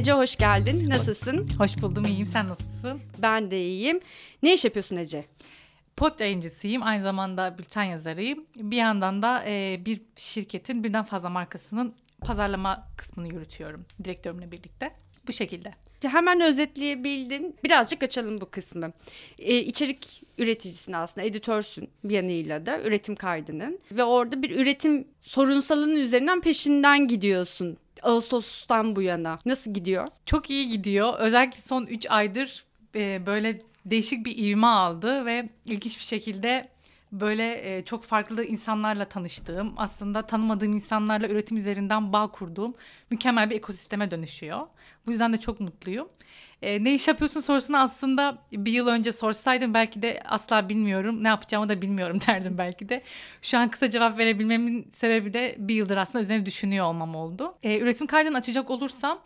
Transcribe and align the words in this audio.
Ece 0.00 0.12
hoş 0.12 0.36
geldin. 0.36 0.90
Nasılsın? 0.90 1.46
Hoş 1.58 1.82
buldum, 1.82 2.04
iyiyim. 2.04 2.26
Sen 2.26 2.48
nasılsın? 2.48 3.00
Ben 3.18 3.50
de 3.50 3.60
iyiyim. 3.60 4.00
Ne 4.42 4.52
iş 4.54 4.64
yapıyorsun 4.64 4.96
Ece? 4.96 5.24
Pod 5.96 6.20
yayıncısıyım, 6.20 6.82
aynı 6.82 7.02
zamanda 7.02 7.58
bülten 7.58 7.82
yazarıyım. 7.82 8.46
Bir 8.56 8.76
yandan 8.76 9.22
da 9.22 9.44
e, 9.46 9.80
bir 9.86 10.00
şirketin 10.16 10.84
birden 10.84 11.04
fazla 11.04 11.28
markasının 11.28 11.94
pazarlama 12.20 12.88
kısmını 12.96 13.28
yürütüyorum 13.28 13.84
direktörümle 14.04 14.52
birlikte. 14.52 14.90
Bu 15.28 15.32
şekilde. 15.32 15.74
Hemen 16.02 16.40
özetleyebildin. 16.40 17.56
Birazcık 17.64 18.02
açalım 18.02 18.40
bu 18.40 18.50
kısmı. 18.50 18.92
Ee, 19.38 19.58
içerik 19.58 20.22
üreticisin 20.38 20.92
aslında, 20.92 21.26
editörsün 21.26 21.90
bir 22.04 22.14
yanıyla 22.14 22.66
da 22.66 22.80
üretim 22.80 23.16
kaydının. 23.16 23.78
Ve 23.92 24.04
orada 24.04 24.42
bir 24.42 24.50
üretim 24.50 25.08
sorunsalının 25.20 25.96
üzerinden 25.96 26.40
peşinden 26.40 27.08
gidiyorsun. 27.08 27.78
Ağustos'tan 28.02 28.96
bu 28.96 29.02
yana. 29.02 29.38
Nasıl 29.46 29.74
gidiyor? 29.74 30.08
Çok 30.26 30.50
iyi 30.50 30.68
gidiyor. 30.68 31.14
Özellikle 31.18 31.60
son 31.60 31.86
3 31.86 32.06
aydır 32.10 32.64
e, 32.94 33.26
böyle 33.26 33.58
değişik 33.86 34.26
bir 34.26 34.38
ivme 34.38 34.66
aldı 34.66 35.26
ve 35.26 35.48
ilginç 35.66 35.98
bir 35.98 36.04
şekilde 36.04 36.68
böyle 37.12 37.76
e, 37.76 37.84
çok 37.84 38.04
farklı 38.04 38.44
insanlarla 38.44 39.04
tanıştığım, 39.04 39.74
aslında 39.76 40.26
tanımadığım 40.26 40.72
insanlarla 40.72 41.28
üretim 41.28 41.56
üzerinden 41.56 42.12
bağ 42.12 42.30
kurduğum 42.30 42.74
mükemmel 43.10 43.50
bir 43.50 43.56
ekosisteme 43.56 44.10
dönüşüyor. 44.10 44.66
Bu 45.06 45.10
yüzden 45.10 45.32
de 45.32 45.38
çok 45.38 45.60
mutluyum. 45.60 46.08
E, 46.62 46.84
ne 46.84 46.94
iş 46.94 47.08
yapıyorsun 47.08 47.40
sorusunu 47.40 47.78
aslında 47.78 48.38
bir 48.52 48.72
yıl 48.72 48.86
önce 48.86 49.12
sorsaydım 49.12 49.74
belki 49.74 50.02
de 50.02 50.22
asla 50.24 50.68
bilmiyorum, 50.68 51.24
ne 51.24 51.28
yapacağımı 51.28 51.68
da 51.68 51.82
bilmiyorum 51.82 52.18
derdim 52.26 52.58
belki 52.58 52.88
de. 52.88 53.02
Şu 53.42 53.58
an 53.58 53.70
kısa 53.70 53.90
cevap 53.90 54.18
verebilmemin 54.18 54.90
sebebi 54.92 55.34
de 55.34 55.54
bir 55.58 55.74
yıldır 55.74 55.96
aslında 55.96 56.24
üzerine 56.24 56.46
düşünüyor 56.46 56.86
olmam 56.86 57.14
oldu. 57.14 57.54
E, 57.62 57.78
üretim 57.78 58.06
kaydını 58.06 58.36
açacak 58.36 58.70
olursam 58.70 59.18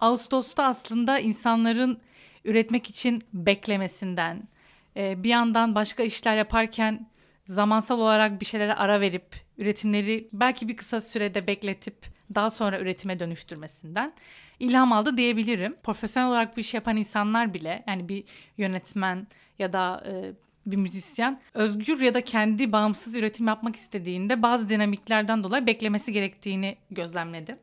Ağustos'ta 0.00 0.64
aslında 0.64 1.18
insanların 1.18 2.00
üretmek 2.44 2.90
için 2.90 3.22
beklemesinden, 3.32 4.48
e, 4.96 5.22
bir 5.22 5.28
yandan 5.28 5.74
başka 5.74 6.02
işler 6.02 6.36
yaparken 6.36 7.06
zamansal 7.48 8.00
olarak 8.00 8.40
bir 8.40 8.46
şeylere 8.46 8.74
ara 8.74 9.00
verip 9.00 9.36
üretimleri 9.58 10.28
belki 10.32 10.68
bir 10.68 10.76
kısa 10.76 11.00
sürede 11.00 11.46
bekletip 11.46 11.94
daha 12.34 12.50
sonra 12.50 12.80
üretime 12.80 13.20
dönüştürmesinden 13.20 14.12
ilham 14.60 14.92
aldı 14.92 15.16
diyebilirim. 15.16 15.76
Profesyonel 15.82 16.28
olarak 16.28 16.56
bu 16.56 16.60
işi 16.60 16.76
yapan 16.76 16.96
insanlar 16.96 17.54
bile 17.54 17.84
yani 17.86 18.08
bir 18.08 18.24
yönetmen 18.58 19.26
ya 19.58 19.72
da 19.72 20.04
e, 20.06 20.32
bir 20.66 20.76
müzisyen 20.76 21.40
özgür 21.54 22.00
ya 22.00 22.14
da 22.14 22.20
kendi 22.20 22.72
bağımsız 22.72 23.16
üretim 23.16 23.46
yapmak 23.46 23.76
istediğinde 23.76 24.42
bazı 24.42 24.68
dinamiklerden 24.68 25.44
dolayı 25.44 25.66
beklemesi 25.66 26.12
gerektiğini 26.12 26.76
gözlemledim. 26.90 27.56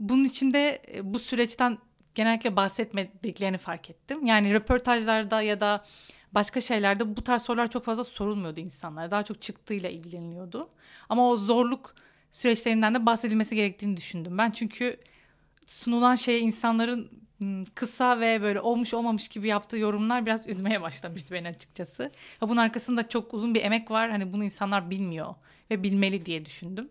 Bunun 0.00 0.24
için 0.24 0.52
de 0.52 0.82
e, 0.94 1.14
bu 1.14 1.18
süreçten 1.18 1.78
genellikle 2.14 2.56
bahsetmediklerini 2.56 3.58
fark 3.58 3.90
ettim. 3.90 4.26
Yani 4.26 4.54
röportajlarda 4.54 5.42
ya 5.42 5.60
da 5.60 5.84
başka 6.34 6.60
şeylerde 6.60 7.16
bu 7.16 7.24
tarz 7.24 7.42
sorular 7.42 7.70
çok 7.70 7.84
fazla 7.84 8.04
sorulmuyordu 8.04 8.60
insanlara. 8.60 9.10
Daha 9.10 9.22
çok 9.22 9.42
çıktığıyla 9.42 9.90
ilgileniyordu. 9.90 10.68
Ama 11.08 11.28
o 11.30 11.36
zorluk 11.36 11.94
süreçlerinden 12.30 12.94
de 12.94 13.06
bahsedilmesi 13.06 13.56
gerektiğini 13.56 13.96
düşündüm 13.96 14.38
ben. 14.38 14.50
Çünkü 14.50 14.96
sunulan 15.66 16.14
şeye 16.14 16.40
insanların 16.40 17.10
kısa 17.74 18.20
ve 18.20 18.42
böyle 18.42 18.60
olmuş 18.60 18.94
olmamış 18.94 19.28
gibi 19.28 19.48
yaptığı 19.48 19.78
yorumlar 19.78 20.26
biraz 20.26 20.48
üzmeye 20.48 20.82
başlamıştı 20.82 21.34
beni 21.34 21.48
açıkçası. 21.48 22.10
Bunun 22.40 22.56
arkasında 22.56 23.08
çok 23.08 23.34
uzun 23.34 23.54
bir 23.54 23.64
emek 23.64 23.90
var. 23.90 24.10
Hani 24.10 24.32
bunu 24.32 24.44
insanlar 24.44 24.90
bilmiyor 24.90 25.34
ve 25.70 25.82
bilmeli 25.82 26.26
diye 26.26 26.44
düşündüm 26.44 26.88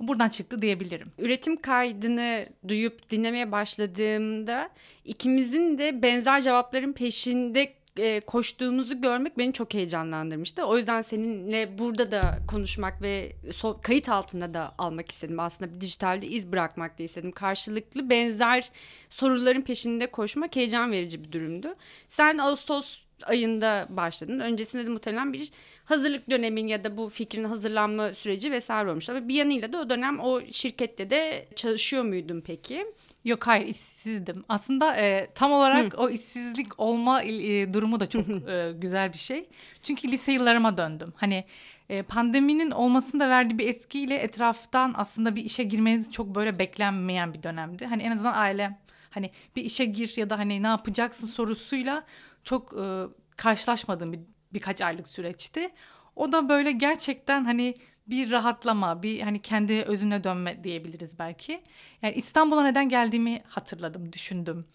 buradan 0.00 0.28
çıktı 0.28 0.62
diyebilirim. 0.62 1.12
Üretim 1.18 1.56
kaydını 1.56 2.48
duyup 2.68 3.10
dinlemeye 3.10 3.52
başladığımda 3.52 4.70
ikimizin 5.04 5.78
de 5.78 6.02
benzer 6.02 6.40
cevapların 6.40 6.92
peşinde 6.92 7.72
e, 7.98 8.20
koştuğumuzu 8.20 9.00
görmek 9.00 9.38
beni 9.38 9.52
çok 9.52 9.74
heyecanlandırmıştı. 9.74 10.64
O 10.64 10.76
yüzden 10.76 11.02
seninle 11.02 11.78
burada 11.78 12.10
da 12.10 12.38
konuşmak 12.48 13.02
ve 13.02 13.32
so- 13.48 13.82
kayıt 13.82 14.08
altında 14.08 14.54
da 14.54 14.74
almak 14.78 15.12
istedim. 15.12 15.40
Aslında 15.40 15.74
bir 15.74 15.80
dijitalde 15.80 16.26
iz 16.26 16.52
bırakmak 16.52 16.98
da 16.98 17.02
istedim. 17.02 17.32
Karşılıklı 17.32 18.10
benzer 18.10 18.70
soruların 19.10 19.62
peşinde 19.62 20.10
koşmak 20.10 20.56
heyecan 20.56 20.92
verici 20.92 21.24
bir 21.24 21.32
durumdu. 21.32 21.74
Sen 22.08 22.38
Ağustos 22.38 22.98
ayında 23.22 23.86
başladın. 23.90 24.40
Öncesinde 24.40 24.86
de 24.86 24.88
muhtemelen 24.88 25.32
bir 25.32 25.50
hazırlık 25.84 26.30
dönemin 26.30 26.66
ya 26.66 26.84
da 26.84 26.96
bu 26.96 27.08
fikrin 27.08 27.44
hazırlanma 27.44 28.14
süreci 28.14 28.50
vesaire 28.50 28.90
olmuş. 28.90 29.08
Ama 29.08 29.28
bir 29.28 29.34
yanıyla 29.34 29.72
da 29.72 29.78
o 29.80 29.90
dönem 29.90 30.20
o 30.20 30.40
şirkette 30.50 31.10
de 31.10 31.48
çalışıyor 31.56 32.04
muydun 32.04 32.40
peki? 32.46 32.86
Yok 33.24 33.46
hayır 33.46 33.66
işsizdim. 33.66 34.44
Aslında 34.48 34.96
e, 34.96 35.28
tam 35.34 35.52
olarak 35.52 35.92
Hı. 35.92 35.96
o 35.96 36.10
işsizlik 36.10 36.80
olma 36.80 37.22
e, 37.22 37.74
durumu 37.74 38.00
da 38.00 38.08
çok 38.08 38.28
e, 38.28 38.72
güzel 38.76 39.12
bir 39.12 39.18
şey. 39.18 39.48
Çünkü 39.82 40.08
lise 40.08 40.32
yıllarıma 40.32 40.78
döndüm. 40.78 41.12
Hani 41.16 41.44
e, 41.88 42.02
pandeminin 42.02 42.70
olmasında 42.70 43.28
verdiği 43.28 43.58
bir 43.58 43.68
eskiyle 43.68 44.14
etraftan 44.14 44.94
aslında 44.96 45.36
bir 45.36 45.44
işe 45.44 45.64
girmeniz 45.64 46.10
çok 46.12 46.34
böyle 46.34 46.58
beklenmeyen 46.58 47.34
bir 47.34 47.42
dönemdi. 47.42 47.86
Hani 47.86 48.02
en 48.02 48.10
azından 48.10 48.34
ailem 48.34 48.78
hani 49.10 49.30
bir 49.56 49.64
işe 49.64 49.84
gir 49.84 50.12
ya 50.16 50.30
da 50.30 50.38
hani 50.38 50.62
ne 50.62 50.66
yapacaksın 50.66 51.26
sorusuyla 51.26 52.04
çok 52.44 52.72
e, 52.72 53.04
karşılaşmadığım 53.36 54.12
bir 54.12 54.20
birkaç 54.52 54.80
aylık 54.80 55.08
süreçti. 55.08 55.70
O 56.16 56.32
da 56.32 56.48
böyle 56.48 56.72
gerçekten 56.72 57.44
hani 57.44 57.74
bir 58.06 58.30
rahatlama, 58.30 59.02
bir 59.02 59.20
hani 59.20 59.42
kendi 59.42 59.82
özüne 59.82 60.24
dönme 60.24 60.64
diyebiliriz 60.64 61.18
belki. 61.18 61.62
Yani 62.02 62.14
İstanbul'a 62.14 62.62
neden 62.62 62.88
geldiğimi 62.88 63.42
hatırladım, 63.48 64.12
düşündüm. 64.12 64.66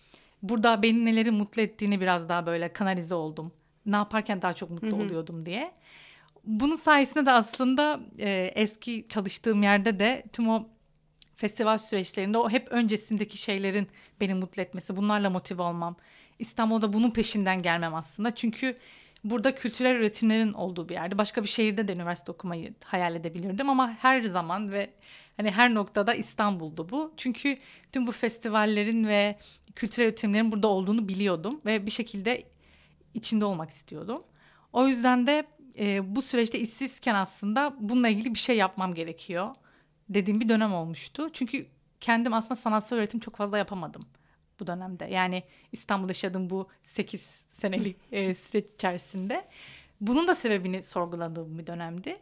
Burada 0.44 0.84
beni 0.84 1.06
neleri 1.06 1.32
mutlu 1.32 1.62
ettiğini 1.62 2.02
biraz 2.02 2.30
daha 2.30 2.46
böyle 2.46 2.74
kanalize 2.74 3.16
oldum. 3.16 3.52
Ne 3.86 3.96
yaparken 3.96 4.42
daha 4.42 4.54
çok 4.54 4.70
mutlu 4.70 4.88
Hı-hı. 4.88 4.96
oluyordum 4.96 5.46
diye. 5.46 5.72
Bunun 6.44 6.76
sayesinde 6.76 7.26
de 7.26 7.32
aslında 7.32 8.00
e, 8.20 8.52
eski 8.56 9.06
çalıştığım 9.10 9.64
yerde 9.64 10.00
de 10.00 10.24
tüm 10.34 10.50
o 10.50 10.68
festival 11.36 11.78
süreçlerinde 11.78 12.38
o 12.38 12.50
hep 12.50 12.68
öncesindeki 12.72 13.38
şeylerin 13.38 13.88
beni 14.22 14.34
mutlu 14.34 14.62
etmesi, 14.62 14.96
bunlarla 14.96 15.30
motive 15.30 15.62
olmam. 15.62 15.96
İstanbul'da 16.40 16.94
bunun 16.94 17.12
peşinden 17.12 17.62
gelmem 17.62 17.96
aslında. 17.96 18.36
Çünkü 18.36 18.76
burada 19.24 19.56
kültürel 19.56 19.96
üretimlerin 19.96 20.54
olduğu 20.54 20.90
bir 20.90 20.94
yerde. 20.94 21.18
Başka 21.18 21.44
bir 21.44 21.48
şehirde 21.48 21.88
de 21.88 21.94
üniversite 21.94 22.32
okumayı 22.32 22.74
hayal 22.84 23.16
edebilirdim 23.16 23.70
ama 23.70 23.92
her 23.92 24.22
zaman 24.22 24.72
ve 24.72 24.94
hani 25.38 25.52
her 25.52 25.74
noktada 25.74 26.14
İstanbul'du 26.14 26.90
bu. 26.90 27.14
Çünkü 27.18 27.58
tüm 27.92 28.08
bu 28.08 28.12
festivallerin 28.12 29.08
ve 29.08 29.40
kültürel 29.76 30.08
üretimlerin 30.08 30.52
burada 30.52 30.68
olduğunu 30.68 31.08
biliyordum 31.08 31.62
ve 31.66 31.86
bir 31.86 31.92
şekilde 31.92 32.44
içinde 33.14 33.46
olmak 33.46 33.70
istiyordum. 33.70 34.24
O 34.74 34.88
yüzden 34.88 35.28
de 35.28 35.48
e, 35.80 36.16
bu 36.16 36.22
süreçte 36.22 36.60
işsizken 36.60 37.16
aslında 37.16 37.76
bununla 37.80 38.08
ilgili 38.08 38.34
bir 38.34 38.40
şey 38.40 38.58
yapmam 38.58 38.94
gerekiyor 38.94 39.56
dediğim 40.10 40.40
bir 40.40 40.50
dönem 40.50 40.74
olmuştu. 40.74 41.30
Çünkü 41.34 41.68
kendim 42.00 42.34
aslında 42.34 42.56
sanatsal 42.56 42.98
üretim 42.98 43.20
çok 43.20 43.36
fazla 43.36 43.58
yapamadım 43.58 44.06
bu 44.60 44.68
dönemde. 44.68 45.06
Yani 45.06 45.44
İstanbul'da 45.72 46.10
yaşadığım 46.10 46.50
bu 46.50 46.68
8 46.84 47.47
senelik 47.62 47.98
e, 48.12 48.36
süreç 48.36 48.66
içerisinde. 48.76 49.46
Bunun 50.02 50.28
da 50.28 50.36
sebebini 50.36 50.84
sorguladığım 50.84 51.58
bir 51.58 51.68
dönemdi. 51.68 52.18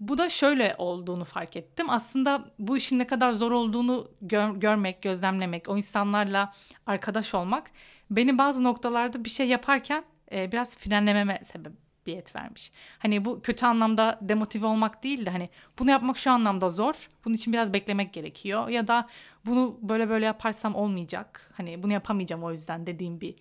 Bu 0.00 0.18
da 0.18 0.28
şöyle 0.28 0.74
olduğunu 0.78 1.24
fark 1.24 1.56
ettim. 1.56 1.90
Aslında 1.90 2.50
bu 2.58 2.76
işin 2.76 2.98
ne 2.98 3.06
kadar 3.06 3.32
zor 3.32 3.52
olduğunu 3.52 4.08
gör, 4.22 4.54
görmek, 4.54 5.02
gözlemlemek, 5.02 5.68
o 5.68 5.76
insanlarla 5.76 6.52
arkadaş 6.86 7.34
olmak 7.34 7.70
beni 8.16 8.38
bazı 8.38 8.64
noktalarda 8.64 9.24
bir 9.24 9.30
şey 9.30 9.48
yaparken 9.48 10.04
e, 10.32 10.52
biraz 10.52 10.78
frenlememe 10.78 11.40
sebebiyet 11.44 12.36
vermiş. 12.36 12.72
Hani 12.98 13.24
bu 13.24 13.42
kötü 13.42 13.66
anlamda 13.66 14.18
demotive 14.22 14.66
olmak 14.66 15.04
değil 15.04 15.26
de 15.26 15.30
hani 15.30 15.48
bunu 15.78 15.90
yapmak 15.90 16.18
şu 16.18 16.30
anlamda 16.30 16.68
zor. 16.68 17.08
Bunun 17.24 17.34
için 17.34 17.52
biraz 17.52 17.72
beklemek 17.72 18.12
gerekiyor 18.12 18.68
ya 18.68 18.88
da 18.88 19.06
bunu 19.46 19.78
böyle 19.82 20.08
böyle 20.08 20.26
yaparsam 20.26 20.74
olmayacak. 20.74 21.52
Hani 21.56 21.82
bunu 21.82 21.92
yapamayacağım 21.92 22.44
o 22.44 22.52
yüzden 22.52 22.86
dediğim 22.86 23.20
bir 23.20 23.34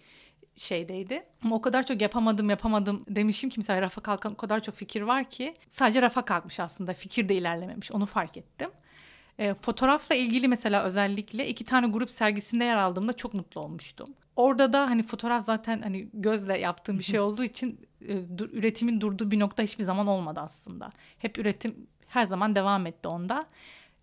şeydeydi. 0.61 1.23
Ama 1.43 1.55
o 1.55 1.61
kadar 1.61 1.85
çok 1.85 2.01
yapamadım 2.01 2.49
yapamadım 2.49 3.05
demişim 3.09 3.49
ki 3.49 3.59
mesela 3.59 3.81
rafa 3.81 4.01
kalkan 4.01 4.33
o 4.33 4.35
kadar 4.35 4.59
çok 4.59 4.75
fikir 4.75 5.01
var 5.01 5.29
ki 5.29 5.55
sadece 5.69 6.01
rafa 6.01 6.25
kalkmış 6.25 6.59
aslında 6.59 6.93
fikir 6.93 7.29
de 7.29 7.35
ilerlememiş 7.35 7.91
onu 7.91 8.05
fark 8.05 8.37
ettim. 8.37 8.69
E, 9.39 9.53
fotoğrafla 9.53 10.15
ilgili 10.15 10.47
mesela 10.47 10.83
özellikle 10.83 11.47
iki 11.47 11.65
tane 11.65 11.87
grup 11.87 12.09
sergisinde 12.09 12.63
yer 12.63 12.77
aldığımda 12.77 13.13
çok 13.13 13.33
mutlu 13.33 13.61
olmuştum. 13.61 14.07
Orada 14.35 14.73
da 14.73 14.89
hani 14.89 15.03
fotoğraf 15.03 15.45
zaten 15.45 15.81
hani 15.81 16.09
gözle 16.13 16.59
yaptığım 16.59 16.99
bir 16.99 17.03
şey 17.03 17.19
olduğu 17.19 17.43
için 17.43 17.87
e, 18.07 18.37
dur, 18.37 18.49
üretimin 18.51 19.01
durduğu 19.01 19.31
bir 19.31 19.39
nokta 19.39 19.63
hiçbir 19.63 19.83
zaman 19.83 20.07
olmadı 20.07 20.39
aslında. 20.39 20.89
Hep 21.17 21.37
üretim 21.37 21.87
her 22.07 22.25
zaman 22.25 22.55
devam 22.55 22.87
etti 22.87 23.07
onda. 23.07 23.45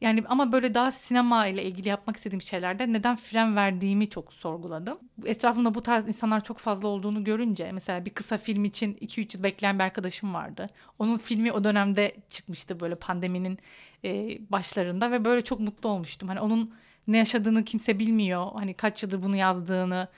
Yani 0.01 0.25
ama 0.29 0.53
böyle 0.53 0.75
daha 0.75 0.91
sinema 0.91 1.47
ile 1.47 1.65
ilgili 1.65 1.89
yapmak 1.89 2.17
istediğim 2.17 2.43
şeylerde 2.43 2.93
neden 2.93 3.17
fren 3.17 3.57
verdiğimi 3.57 4.11
çok 4.11 4.33
sorguladım. 4.33 4.99
Etrafımda 5.25 5.75
bu 5.75 5.83
tarz 5.83 6.09
insanlar 6.09 6.45
çok 6.45 6.59
fazla 6.59 6.89
olduğunu 6.89 7.25
görünce 7.25 7.73
mesela 7.73 8.05
bir 8.05 8.11
kısa 8.11 8.39
film 8.39 8.65
için 8.65 8.95
2-3 8.95 9.37
yıl 9.37 9.43
bekleyen 9.43 9.79
bir 9.79 9.85
arkadaşım 9.85 10.35
vardı. 10.35 10.67
Onun 10.99 11.19
filmi 11.19 11.53
o 11.53 11.65
dönemde 11.65 12.17
çıkmıştı 12.31 12.81
böyle 12.81 12.95
pandeminin 12.95 13.59
e, 14.05 14.39
başlarında 14.51 15.11
ve 15.11 15.25
böyle 15.25 15.45
çok 15.45 15.61
mutlu 15.61 15.89
olmuştum. 15.89 16.29
Hani 16.29 16.41
onun 16.41 16.75
ne 17.07 17.19
yaşadığını 17.19 17.65
kimse 17.65 17.99
bilmiyor. 17.99 18.53
Hani 18.55 18.75
kaç 18.75 19.03
yıldır 19.03 19.23
bunu 19.23 19.37
yazdığını, 19.37 20.09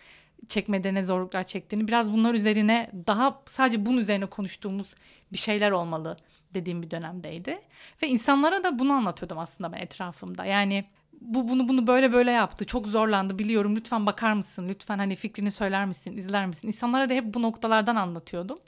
çekmede 0.49 0.95
ne 0.95 1.05
zorluklar 1.05 1.45
çektiğini. 1.45 1.89
Biraz 1.89 2.13
bunlar 2.13 2.35
üzerine 2.35 2.91
daha 3.07 3.43
sadece 3.47 3.87
bunun 3.87 3.99
üzerine 3.99 4.27
konuştuğumuz 4.27 4.95
bir 5.33 5.39
şeyler 5.39 5.71
olmalı 5.71 6.17
dediğim 6.55 6.83
bir 6.83 6.91
dönemdeydi. 6.91 7.61
Ve 8.03 8.09
insanlara 8.09 8.65
da 8.65 8.79
bunu 8.79 8.93
anlatıyordum 8.93 9.39
aslında 9.39 9.73
ben 9.73 9.79
etrafımda. 9.79 10.45
Yani 10.45 10.85
bu 11.21 11.49
bunu 11.49 11.69
bunu 11.69 11.87
böyle 11.87 12.13
böyle 12.13 12.31
yaptı. 12.31 12.65
Çok 12.65 12.87
zorlandı 12.87 13.39
biliyorum. 13.39 13.77
Lütfen 13.77 14.07
bakar 14.07 14.33
mısın? 14.33 14.69
Lütfen 14.69 14.99
hani 14.99 15.17
fikrini 15.17 15.51
söyler 15.51 15.87
misin? 15.87 16.17
izler 16.17 16.47
misin? 16.47 16.69
İnsanlara 16.69 17.11
da 17.11 17.15
hep 17.15 17.35
bu 17.35 17.43
noktalardan 17.43 17.97
anlatıyordum. 17.97 18.59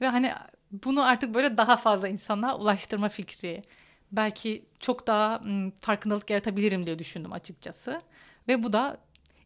Ve 0.00 0.08
hani 0.08 0.32
bunu 0.72 1.02
artık 1.04 1.34
böyle 1.34 1.56
daha 1.56 1.76
fazla 1.76 2.08
insana 2.08 2.56
ulaştırma 2.56 3.08
fikri. 3.08 3.62
Belki 4.12 4.64
çok 4.80 5.06
daha 5.06 5.42
farkındalık 5.80 6.30
yaratabilirim 6.30 6.86
diye 6.86 6.98
düşündüm 6.98 7.32
açıkçası. 7.32 8.00
Ve 8.48 8.62
bu 8.62 8.72
da 8.72 8.98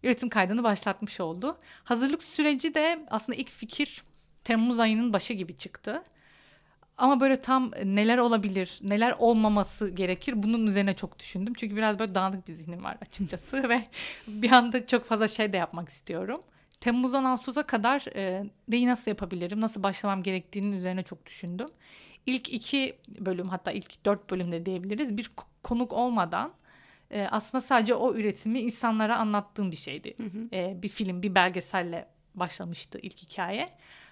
üretim 0.02 0.28
kaydını 0.28 0.62
başlatmış 0.62 1.20
oldu. 1.20 1.58
Hazırlık 1.84 2.22
süreci 2.22 2.74
de 2.74 3.06
aslında 3.10 3.38
ilk 3.38 3.50
fikir 3.50 4.04
Temmuz 4.44 4.78
ayının 4.78 5.12
başı 5.12 5.34
gibi 5.34 5.56
çıktı. 5.56 6.02
Ama 6.98 7.20
böyle 7.20 7.40
tam 7.40 7.70
neler 7.84 8.18
olabilir, 8.18 8.78
neler 8.82 9.14
olmaması 9.18 9.88
gerekir 9.88 10.42
bunun 10.42 10.66
üzerine 10.66 10.94
çok 10.94 11.18
düşündüm. 11.18 11.54
Çünkü 11.56 11.76
biraz 11.76 11.98
böyle 11.98 12.14
dağınık 12.14 12.48
bir 12.48 12.52
zihnim 12.52 12.84
var 12.84 12.96
açıkçası 13.00 13.68
ve 13.68 13.84
bir 14.28 14.52
anda 14.52 14.86
çok 14.86 15.04
fazla 15.04 15.28
şey 15.28 15.52
de 15.52 15.56
yapmak 15.56 15.88
istiyorum. 15.88 16.40
Temmuz'dan 16.80 17.24
Ağustos'a 17.24 17.62
kadar 17.62 18.16
e, 18.16 18.44
neyi 18.68 18.86
nasıl 18.86 19.10
yapabilirim, 19.10 19.60
nasıl 19.60 19.82
başlamam 19.82 20.22
gerektiğinin 20.22 20.72
üzerine 20.72 21.02
çok 21.02 21.26
düşündüm. 21.26 21.68
İlk 22.26 22.52
iki 22.52 22.96
bölüm 23.18 23.48
hatta 23.48 23.72
ilk 23.72 24.06
dört 24.06 24.30
bölümde 24.30 24.66
diyebiliriz 24.66 25.16
bir 25.16 25.30
konuk 25.62 25.92
olmadan 25.92 26.52
e, 27.10 27.26
aslında 27.30 27.62
sadece 27.62 27.94
o 27.94 28.14
üretimi 28.14 28.60
insanlara 28.60 29.16
anlattığım 29.16 29.70
bir 29.70 29.76
şeydi. 29.76 30.14
Hı 30.16 30.22
hı. 30.22 30.48
E, 30.52 30.82
bir 30.82 30.88
film, 30.88 31.22
bir 31.22 31.34
belgeselle 31.34 32.08
başlamıştı 32.34 32.98
ilk 33.02 33.18
hikaye. 33.18 33.68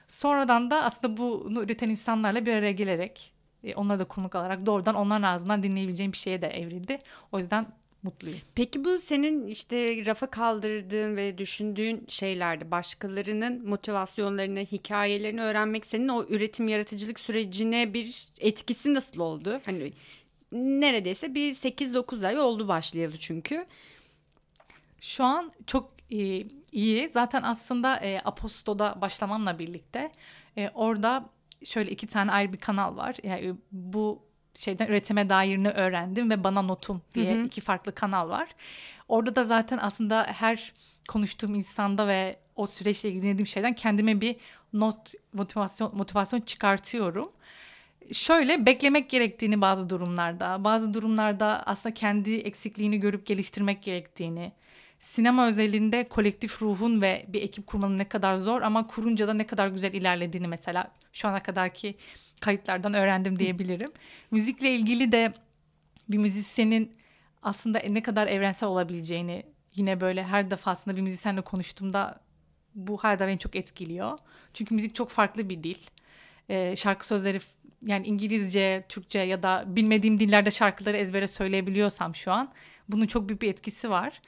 Sonradan 0.09 0.71
da 0.71 0.85
aslında 0.85 1.17
bunu 1.17 1.63
üreten 1.63 1.91
insanlarla 1.91 2.47
bir 2.47 2.53
araya 2.53 2.73
gelerek 2.73 3.33
e, 3.65 3.75
onları 3.75 3.99
da 3.99 4.05
konuk 4.05 4.35
alarak 4.35 4.67
doğrudan 4.67 4.95
onların 4.95 5.23
ağzından 5.23 5.63
dinleyebileceğim 5.63 6.13
bir 6.13 6.17
şeye 6.17 6.43
de 6.43 6.47
evrildi. 6.47 6.99
O 7.33 7.39
yüzden 7.39 7.67
mutluyum. 8.03 8.39
Peki 8.55 8.85
bu 8.85 8.99
senin 8.99 9.47
işte 9.47 10.07
rafa 10.07 10.27
kaldırdığın 10.27 11.17
ve 11.17 11.39
düşündüğün 11.39 12.05
şeylerdi. 12.09 12.71
Başkalarının 12.71 13.69
motivasyonlarını, 13.69 14.61
hikayelerini 14.61 15.43
öğrenmek 15.43 15.87
senin 15.87 16.09
o 16.09 16.25
üretim 16.29 16.69
yaratıcılık 16.69 17.21
sürecine 17.21 17.95
bir 17.95 18.29
etkisi 18.41 18.95
nasıl 18.95 19.21
oldu? 19.21 19.61
Hani 19.65 19.93
neredeyse 20.53 21.35
bir 21.35 21.55
8-9 21.55 22.27
ay 22.27 22.39
oldu 22.39 22.69
başlayalı 22.69 23.19
çünkü. 23.19 23.67
Şu 25.01 25.25
an 25.25 25.53
çok 25.67 25.93
e, 26.13 26.47
iyi. 26.73 27.09
Zaten 27.09 27.43
aslında 27.43 27.97
e, 27.97 28.21
Aposto'da 28.25 29.01
başlamamla 29.01 29.59
birlikte 29.59 30.13
e, 30.57 30.71
orada 30.75 31.25
şöyle 31.65 31.91
iki 31.91 32.07
tane 32.07 32.33
ayrı 32.33 32.53
bir 32.53 32.59
kanal 32.59 32.97
var. 32.97 33.17
Yani 33.23 33.55
bu 33.73 34.23
şeyden 34.55 34.87
üretime 34.87 35.29
dairini 35.29 35.69
öğrendim 35.69 36.31
ve 36.31 36.45
bana 36.45 36.63
notum 36.63 37.03
diye 37.15 37.35
hı 37.35 37.39
hı. 37.39 37.47
iki 37.47 37.61
farklı 37.61 37.95
kanal 37.95 38.29
var. 38.29 38.49
Orada 39.09 39.37
da 39.37 39.45
zaten 39.45 39.79
aslında 39.83 40.25
her 40.25 40.73
konuştuğum 41.09 41.55
insanda 41.55 42.09
ve 42.09 42.37
o 42.57 42.67
süreçle 42.67 43.09
ilgili 43.09 43.23
dinlediğim 43.23 43.47
şeyden 43.47 43.75
kendime 43.75 44.21
bir 44.21 44.37
not 44.73 45.13
motivasyon 45.33 45.97
motivasyon 45.97 46.41
çıkartıyorum. 46.41 47.33
Şöyle 48.13 48.67
beklemek 48.67 49.11
gerektiğini 49.11 49.61
bazı 49.61 49.91
durumlarda, 49.91 50.65
bazı 50.65 50.95
durumlarda 50.95 51.63
aslında 51.67 51.95
kendi 51.95 52.35
eksikliğini 52.35 53.01
görüp 53.01 53.27
geliştirmek 53.27 53.83
gerektiğini, 53.83 54.53
sinema 55.03 55.49
özelinde 55.49 56.09
kolektif 56.09 56.63
ruhun 56.63 57.03
ve 57.03 57.27
bir 57.29 57.43
ekip 57.43 57.67
kurmanın 57.67 57.99
ne 57.99 58.09
kadar 58.09 58.37
zor 58.37 58.63
ama 58.63 58.87
kurunca 58.87 59.29
da 59.29 59.35
ne 59.35 59.47
kadar 59.47 59.69
güzel 59.69 59.93
ilerlediğini 59.93 60.49
mesela 60.49 60.93
şu 61.13 61.29
ana 61.29 61.43
kadarki 61.43 61.95
kayıtlardan 62.41 62.95
öğrendim 62.95 63.39
diyebilirim. 63.39 63.93
Müzikle 64.31 64.71
ilgili 64.75 65.13
de 65.13 65.33
bir 66.09 66.19
müzisyenin 66.19 66.93
aslında 67.43 67.79
ne 67.79 68.03
kadar 68.03 68.27
evrensel 68.27 68.69
olabileceğini 68.69 69.43
yine 69.75 70.01
böyle 70.01 70.25
her 70.25 70.51
defasında 70.51 70.97
bir 70.97 71.03
müzisyenle 71.03 71.41
konuştuğumda 71.41 72.21
bu 72.75 73.05
her 73.05 73.19
da 73.19 73.27
beni 73.27 73.39
çok 73.39 73.57
etkiliyor. 73.57 74.19
Çünkü 74.55 74.75
müzik 74.75 74.95
çok 74.95 75.11
farklı 75.11 75.49
bir 75.49 75.63
dil. 75.63 75.79
Ee, 76.49 76.77
şarkı 76.77 77.07
sözleri 77.07 77.41
yani 77.87 78.07
İngilizce, 78.07 78.85
Türkçe 78.89 79.19
ya 79.19 79.43
da 79.43 79.65
bilmediğim 79.67 80.21
dillerde 80.21 80.51
şarkıları 80.51 80.97
ezbere 80.97 81.29
söyleyebiliyorsam 81.29 82.15
şu 82.15 82.33
an 82.33 82.53
bunun 82.89 83.07
çok 83.07 83.29
büyük 83.29 83.43
bir 83.43 83.49
etkisi 83.49 83.91
var 83.91 84.21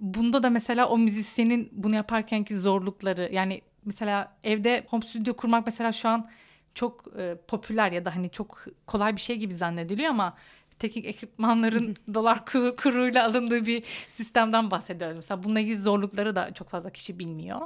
bunda 0.00 0.42
da 0.42 0.50
mesela 0.50 0.88
o 0.88 0.98
müzisyenin 0.98 1.68
bunu 1.72 1.94
yaparkenki 1.94 2.56
zorlukları 2.56 3.28
yani 3.32 3.60
mesela 3.84 4.36
evde 4.44 4.86
home 4.88 5.06
studio 5.06 5.36
kurmak 5.36 5.66
mesela 5.66 5.92
şu 5.92 6.08
an 6.08 6.28
çok 6.74 7.04
e, 7.18 7.36
popüler 7.48 7.92
ya 7.92 8.04
da 8.04 8.16
hani 8.16 8.30
çok 8.30 8.64
kolay 8.86 9.16
bir 9.16 9.20
şey 9.20 9.36
gibi 9.36 9.54
zannediliyor 9.54 10.10
ama 10.10 10.36
teknik 10.78 11.04
ekipmanların 11.04 11.96
dolar 12.14 12.46
kuru, 12.46 12.76
kuruyla 12.76 13.26
alındığı 13.26 13.66
bir 13.66 13.82
sistemden 14.08 14.70
bahsediyoruz. 14.70 15.16
Mesela 15.16 15.42
bununla 15.42 15.60
ilgili 15.60 15.78
zorlukları 15.78 16.36
da 16.36 16.54
çok 16.54 16.68
fazla 16.68 16.90
kişi 16.90 17.18
bilmiyor. 17.18 17.60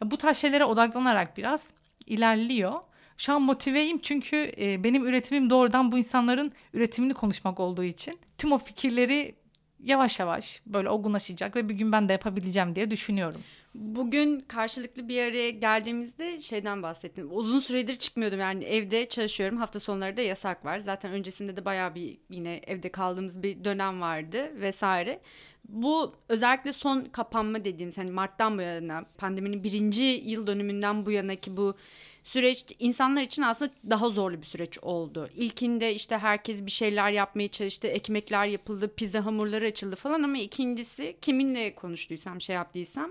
Ya 0.00 0.10
bu 0.10 0.16
tarz 0.16 0.36
şeylere 0.36 0.64
odaklanarak 0.64 1.36
biraz 1.36 1.68
ilerliyor. 2.06 2.74
Şu 3.18 3.32
an 3.32 3.42
motiveyim 3.42 3.98
çünkü 3.98 4.52
e, 4.58 4.84
benim 4.84 5.06
üretimim 5.06 5.50
doğrudan 5.50 5.92
bu 5.92 5.98
insanların 5.98 6.52
üretimini 6.72 7.14
konuşmak 7.14 7.60
olduğu 7.60 7.84
için 7.84 8.18
tüm 8.38 8.52
o 8.52 8.58
fikirleri 8.58 9.34
yavaş 9.84 10.20
yavaş 10.20 10.62
böyle 10.66 10.88
olgunlaşacak 10.88 11.56
ve 11.56 11.68
bir 11.68 11.74
gün 11.74 11.92
ben 11.92 12.08
de 12.08 12.12
yapabileceğim 12.12 12.74
diye 12.74 12.90
düşünüyorum. 12.90 13.40
Bugün 13.74 14.40
karşılıklı 14.40 15.08
bir 15.08 15.22
araya 15.22 15.50
geldiğimizde 15.50 16.38
şeyden 16.38 16.82
bahsettim. 16.82 17.28
Uzun 17.30 17.58
süredir 17.58 17.96
çıkmıyordum 17.96 18.40
yani 18.40 18.64
evde 18.64 19.08
çalışıyorum. 19.08 19.58
Hafta 19.58 19.80
sonları 19.80 20.16
da 20.16 20.20
yasak 20.20 20.64
var. 20.64 20.78
Zaten 20.78 21.12
öncesinde 21.12 21.56
de 21.56 21.64
bayağı 21.64 21.94
bir 21.94 22.18
yine 22.30 22.60
evde 22.66 22.88
kaldığımız 22.88 23.42
bir 23.42 23.64
dönem 23.64 24.00
vardı 24.00 24.52
vesaire. 24.60 25.20
Bu 25.68 26.12
özellikle 26.28 26.72
son 26.72 27.04
kapanma 27.04 27.64
dediğimiz 27.64 27.98
hani 27.98 28.10
Mart'tan 28.10 28.58
bu 28.58 28.62
yana 28.62 29.04
pandeminin 29.18 29.64
birinci 29.64 30.04
yıl 30.04 30.46
dönümünden 30.46 31.06
bu 31.06 31.10
yanaki 31.10 31.56
bu 31.56 31.74
süreç 32.22 32.64
insanlar 32.78 33.22
için 33.22 33.42
aslında 33.42 33.72
daha 33.90 34.08
zorlu 34.08 34.40
bir 34.42 34.46
süreç 34.46 34.78
oldu. 34.78 35.28
İlkinde 35.36 35.94
işte 35.94 36.18
herkes 36.18 36.66
bir 36.66 36.70
şeyler 36.70 37.10
yapmaya 37.10 37.48
çalıştı, 37.48 37.86
ekmekler 37.86 38.46
yapıldı, 38.46 38.94
pizza 38.96 39.26
hamurları 39.26 39.66
açıldı 39.66 39.96
falan 39.96 40.22
ama 40.22 40.38
ikincisi 40.38 41.16
kiminle 41.20 41.74
konuştuysam, 41.74 42.40
şey 42.40 42.56
yaptıysam 42.56 43.10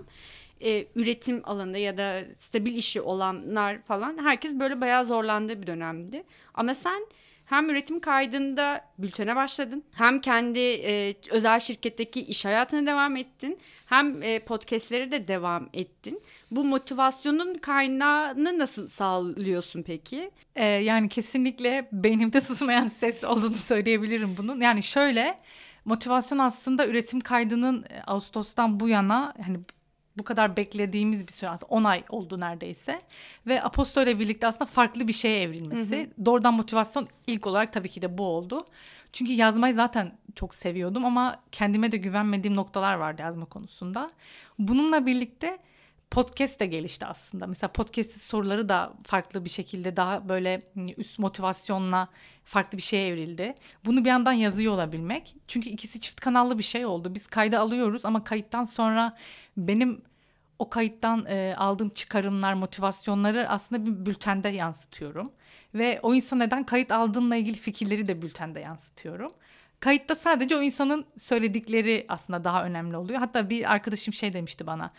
e, 0.60 0.86
üretim 0.94 1.42
alanında 1.44 1.78
ya 1.78 1.96
da 1.96 2.24
stabil 2.38 2.74
işi 2.74 3.00
olanlar 3.00 3.82
falan 3.82 4.18
herkes 4.24 4.54
böyle 4.54 4.80
bayağı 4.80 5.04
zorlandığı 5.04 5.62
bir 5.62 5.66
dönemdi. 5.66 6.24
Ama 6.54 6.74
sen 6.74 7.06
hem 7.54 7.70
üretim 7.70 8.00
kaydında 8.00 8.80
bültene 8.98 9.36
başladın 9.36 9.84
hem 9.92 10.20
kendi 10.20 10.58
e, 10.58 11.14
özel 11.30 11.60
şirketteki 11.60 12.20
iş 12.20 12.44
hayatına 12.44 12.86
devam 12.86 13.16
ettin 13.16 13.58
hem 13.86 14.22
e, 14.22 14.38
podcastlere 14.38 15.10
de 15.10 15.28
devam 15.28 15.68
ettin. 15.72 16.22
Bu 16.50 16.64
motivasyonun 16.64 17.54
kaynağını 17.54 18.58
nasıl 18.58 18.88
sağlıyorsun 18.88 19.82
peki? 19.82 20.30
Ee, 20.56 20.64
yani 20.64 21.08
kesinlikle 21.08 21.88
beynimde 21.92 22.40
susmayan 22.50 22.88
ses 22.88 23.24
olduğunu 23.24 23.54
söyleyebilirim 23.54 24.36
bunun. 24.36 24.60
Yani 24.60 24.82
şöyle 24.82 25.38
motivasyon 25.84 26.38
aslında 26.38 26.86
üretim 26.86 27.20
kaydının 27.20 27.82
e, 27.90 28.02
Ağustos'tan 28.06 28.80
bu 28.80 28.88
yana 28.88 29.34
hani 29.46 29.58
bu 30.18 30.24
kadar 30.24 30.56
beklediğimiz 30.56 31.28
bir 31.28 31.32
süre 31.32 31.50
aslında 31.50 31.74
10 31.74 31.84
ay 31.84 32.04
oldu 32.08 32.40
neredeyse. 32.40 33.00
Ve 33.46 33.62
Aposto 33.62 34.02
ile 34.02 34.18
birlikte 34.18 34.46
aslında 34.46 34.66
farklı 34.66 35.08
bir 35.08 35.12
şeye 35.12 35.42
evrilmesi. 35.42 35.98
Hı 35.98 36.02
hı. 36.02 36.26
Doğrudan 36.26 36.54
motivasyon 36.54 37.08
ilk 37.26 37.46
olarak 37.46 37.72
tabii 37.72 37.88
ki 37.88 38.02
de 38.02 38.18
bu 38.18 38.22
oldu. 38.26 38.66
Çünkü 39.12 39.32
yazmayı 39.32 39.74
zaten 39.74 40.12
çok 40.34 40.54
seviyordum 40.54 41.04
ama 41.04 41.42
kendime 41.52 41.92
de 41.92 41.96
güvenmediğim 41.96 42.56
noktalar 42.56 42.94
vardı 42.94 43.22
yazma 43.22 43.44
konusunda. 43.44 44.10
Bununla 44.58 45.06
birlikte 45.06 45.58
podcast 46.10 46.60
de 46.60 46.66
gelişti 46.66 47.06
aslında. 47.06 47.46
Mesela 47.46 47.72
podcast 47.72 48.22
soruları 48.22 48.68
da 48.68 48.92
farklı 49.04 49.44
bir 49.44 49.50
şekilde 49.50 49.96
daha 49.96 50.28
böyle 50.28 50.60
hani, 50.74 50.94
üst 50.96 51.18
motivasyonla 51.18 52.08
farklı 52.44 52.78
bir 52.78 52.82
şeye 52.82 53.08
evrildi. 53.08 53.54
Bunu 53.84 54.04
bir 54.04 54.08
yandan 54.08 54.32
yazıyor 54.32 54.74
olabilmek. 54.74 55.36
Çünkü 55.48 55.68
ikisi 55.68 56.00
çift 56.00 56.20
kanallı 56.20 56.58
bir 56.58 56.62
şey 56.62 56.86
oldu. 56.86 57.14
Biz 57.14 57.26
kayda 57.26 57.60
alıyoruz 57.60 58.04
ama 58.04 58.24
kayıttan 58.24 58.64
sonra 58.64 59.16
benim 59.56 60.02
o 60.58 60.70
kayıttan 60.70 61.26
e, 61.26 61.54
aldığım 61.56 61.88
çıkarımlar, 61.88 62.54
motivasyonları 62.54 63.48
aslında 63.48 63.86
bir 63.86 64.06
bültende 64.06 64.48
yansıtıyorum. 64.48 65.32
Ve 65.74 66.00
o 66.02 66.14
insan 66.14 66.38
neden 66.38 66.64
kayıt 66.64 66.92
aldığımla 66.92 67.36
ilgili 67.36 67.56
fikirleri 67.56 68.08
de 68.08 68.22
bültende 68.22 68.60
yansıtıyorum. 68.60 69.30
Kayıtta 69.80 70.14
sadece 70.14 70.56
o 70.56 70.62
insanın 70.62 71.06
söyledikleri 71.16 72.06
aslında 72.08 72.44
daha 72.44 72.64
önemli 72.64 72.96
oluyor. 72.96 73.18
Hatta 73.18 73.50
bir 73.50 73.72
arkadaşım 73.72 74.14
şey 74.14 74.32
demişti 74.32 74.66
bana. 74.66 74.92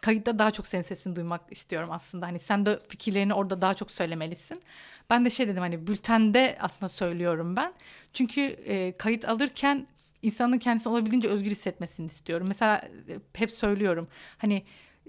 Kayıtta 0.00 0.38
daha 0.38 0.50
çok 0.50 0.66
senin 0.66 0.82
sesini 0.82 1.16
duymak 1.16 1.40
istiyorum 1.50 1.88
aslında. 1.92 2.26
Hani 2.26 2.38
sen 2.38 2.66
de 2.66 2.80
fikirlerini 2.88 3.34
orada 3.34 3.62
daha 3.62 3.74
çok 3.74 3.90
söylemelisin. 3.90 4.62
Ben 5.10 5.24
de 5.24 5.30
şey 5.30 5.48
dedim 5.48 5.60
hani 5.60 5.86
bültende 5.86 6.58
aslında 6.60 6.88
söylüyorum 6.88 7.56
ben. 7.56 7.72
Çünkü 8.12 8.40
e, 8.40 8.96
kayıt 8.96 9.28
alırken 9.28 9.86
insanın 10.22 10.58
kendisi 10.58 10.88
olabildiğince 10.88 11.28
özgür 11.28 11.50
hissetmesini 11.50 12.06
istiyorum. 12.06 12.46
Mesela 12.48 12.76
e, 13.08 13.18
hep 13.34 13.50
söylüyorum. 13.50 14.08
Hani 14.38 14.62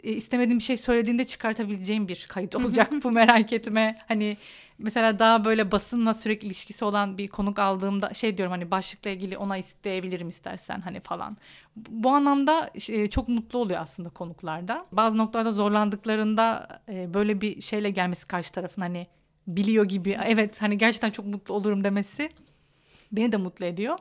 e, 0.03 0.11
istemediğim 0.11 0.59
bir 0.59 0.63
şey 0.63 0.77
söylediğinde 0.77 1.25
çıkartabileceğim 1.25 2.07
bir 2.07 2.25
kayıt 2.29 2.55
olacak 2.55 2.91
bu 3.03 3.11
merak 3.11 3.53
etme. 3.53 3.97
Hani 4.07 4.37
mesela 4.77 5.19
daha 5.19 5.45
böyle 5.45 5.71
basınla 5.71 6.13
sürekli 6.13 6.45
ilişkisi 6.45 6.85
olan 6.85 7.17
bir 7.17 7.27
konuk 7.27 7.59
aldığımda 7.59 8.13
şey 8.13 8.37
diyorum 8.37 8.51
hani 8.51 8.71
başlıkla 8.71 9.09
ilgili 9.09 9.37
ona 9.37 9.57
isteyebilirim 9.57 10.29
istersen 10.29 10.81
hani 10.81 10.99
falan. 10.99 11.37
Bu 11.75 12.09
anlamda 12.09 12.71
e, 12.89 13.09
çok 13.09 13.27
mutlu 13.27 13.59
oluyor 13.59 13.79
aslında 13.81 14.09
konuklarda. 14.09 14.85
Bazı 14.91 15.17
noktalarda 15.17 15.51
zorlandıklarında 15.51 16.67
böyle 16.87 17.41
bir 17.41 17.61
şeyle 17.61 17.89
gelmesi 17.89 18.27
karşı 18.27 18.51
tarafın 18.51 18.81
hani 18.81 19.07
biliyor 19.47 19.85
gibi 19.85 20.17
evet 20.25 20.61
hani 20.61 20.77
gerçekten 20.77 21.11
çok 21.11 21.25
mutlu 21.25 21.53
olurum 21.53 21.83
demesi 21.83 22.29
beni 23.11 23.31
de 23.31 23.37
mutlu 23.37 23.65
ediyor. 23.65 23.97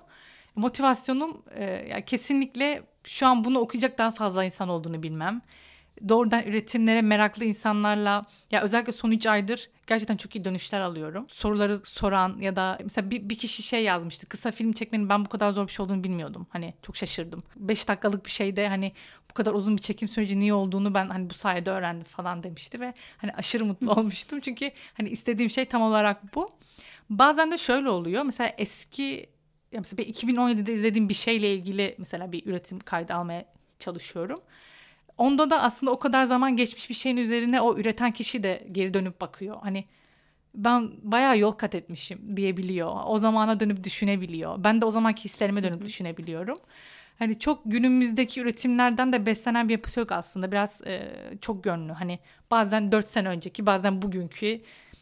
Motivasyonum 0.57 1.43
e, 1.51 1.65
ya 1.65 2.05
kesinlikle 2.05 2.83
şu 3.05 3.27
an 3.27 3.45
bunu 3.45 3.59
okuyacak 3.59 3.99
daha 3.99 4.11
fazla 4.11 4.45
insan 4.45 4.69
olduğunu 4.69 5.03
bilmem 5.03 5.43
doğrudan 6.09 6.43
üretimlere 6.43 7.03
meraklı 7.03 7.45
insanlarla 7.45 8.23
ya 8.51 8.63
özellikle 8.63 8.93
son 8.93 9.11
3 9.11 9.27
aydır 9.27 9.71
gerçekten 9.87 10.17
çok 10.17 10.37
iyi 10.37 10.45
dönüşler 10.45 10.81
alıyorum. 10.81 11.27
Soruları 11.29 11.81
soran 11.85 12.39
ya 12.41 12.57
da 12.57 12.79
mesela 12.83 13.11
bir, 13.11 13.29
bir 13.29 13.39
kişi 13.39 13.63
şey 13.63 13.85
yazmıştı. 13.85 14.27
Kısa 14.29 14.51
film 14.51 14.73
çekmenin 14.73 15.09
ben 15.09 15.25
bu 15.25 15.29
kadar 15.29 15.51
zor 15.51 15.67
bir 15.67 15.73
şey 15.73 15.85
olduğunu 15.85 16.05
bilmiyordum. 16.05 16.47
Hani 16.51 16.75
çok 16.83 16.97
şaşırdım. 16.97 17.43
5 17.57 17.89
dakikalık 17.89 18.27
bir 18.27 18.31
şeyde 18.31 18.69
hani 18.69 18.93
bu 19.31 19.35
kadar 19.35 19.53
uzun 19.55 19.77
bir 19.77 19.83
çekim 19.83 20.09
süreci 20.09 20.39
niye 20.39 20.55
olduğunu 20.55 20.95
ben 20.95 21.09
hani 21.09 21.31
bu 21.31 21.35
sayede 21.35 21.71
öğrendim 21.71 22.05
falan 22.05 22.43
demişti 22.43 22.81
ve 22.81 22.95
hani 23.17 23.33
aşırı 23.33 23.65
mutlu 23.65 23.93
olmuştum. 23.93 24.41
Çünkü 24.41 24.71
hani 24.95 25.09
istediğim 25.09 25.51
şey 25.51 25.65
tam 25.65 25.83
olarak 25.83 26.35
bu. 26.35 26.49
Bazen 27.11 27.53
de 27.53 27.59
şöyle 27.59 27.89
oluyor. 27.89 28.23
Mesela 28.23 28.53
eski 28.59 29.27
mesela 29.79 30.03
2017'de 30.03 30.75
izlediğim 30.75 31.09
bir 31.09 31.15
şeyle 31.15 31.55
ilgili 31.55 31.95
mesela 31.99 32.33
bir 32.33 32.47
üretim 32.47 32.79
kaydı 32.79 33.15
almaya 33.15 33.45
çalışıyorum. 33.79 34.39
Onda 35.19 35.51
da 35.51 35.63
aslında 35.63 35.93
o 35.93 35.99
kadar 35.99 36.25
zaman 36.25 36.57
geçmiş 36.57 36.91
bir 36.91 36.95
şeyin 36.95 37.17
üzerine 37.17 37.61
o 37.61 37.77
üreten 37.79 38.13
kişi 38.13 38.43
de 38.43 38.67
geri 38.73 38.95
dönüp 38.95 39.21
bakıyor. 39.21 39.57
Hani 39.63 39.85
ben 40.55 40.91
bayağı 41.03 41.39
yol 41.39 41.53
kat 41.53 41.75
etmişim 41.75 42.37
diyebiliyor. 42.37 42.97
O 43.07 43.19
zamana 43.19 43.61
dönüp 43.61 43.85
düşünebiliyor. 43.85 44.65
Ben 44.65 44.81
de 44.81 44.85
o 44.85 44.91
zamanki 44.91 45.25
hislerime 45.25 45.63
dönüp 45.63 45.85
düşünebiliyorum. 45.85 46.59
Hani 47.19 47.39
çok 47.39 47.61
günümüzdeki 47.65 48.41
üretimlerden 48.41 49.13
de 49.13 49.27
beslenen 49.27 49.69
bir 49.69 49.73
yapısı 49.73 50.01
yok 50.01 50.13
aslında. 50.13 50.53
Biraz 50.53 50.81
e, 50.87 51.13
çok 51.41 51.65
gönlü. 51.65 51.93
Hani 51.93 52.19
bazen 52.51 52.93
dört 52.93 53.09
sene 53.09 53.29
önceki, 53.29 53.67
bazen 53.67 54.03
bugünkü, 54.03 54.61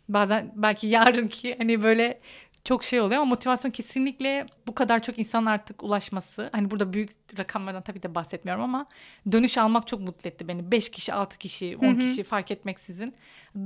bazen 0.08 0.52
belki 0.56 0.87
yarınki 0.87 1.54
hani 1.58 1.82
böyle 1.82 2.20
çok 2.68 2.84
şey 2.84 3.00
oluyor 3.00 3.20
ama 3.20 3.30
motivasyon 3.30 3.70
kesinlikle 3.70 4.46
bu 4.66 4.75
kadar 4.75 5.02
çok 5.02 5.18
insan 5.18 5.46
artık 5.46 5.82
ulaşması. 5.82 6.48
Hani 6.52 6.70
burada 6.70 6.92
büyük 6.92 7.10
rakamlardan 7.38 7.82
tabii 7.82 8.02
de 8.02 8.14
bahsetmiyorum 8.14 8.64
ama 8.64 8.87
dönüş 9.32 9.58
almak 9.58 9.87
çok 9.87 10.00
mutlu 10.00 10.28
etti 10.28 10.48
beni. 10.48 10.72
5 10.72 10.90
kişi, 10.90 11.12
6 11.12 11.38
kişi, 11.38 11.76
10 11.76 11.94
kişi 11.94 12.22
fark 12.22 12.50
etmeksizin 12.50 13.14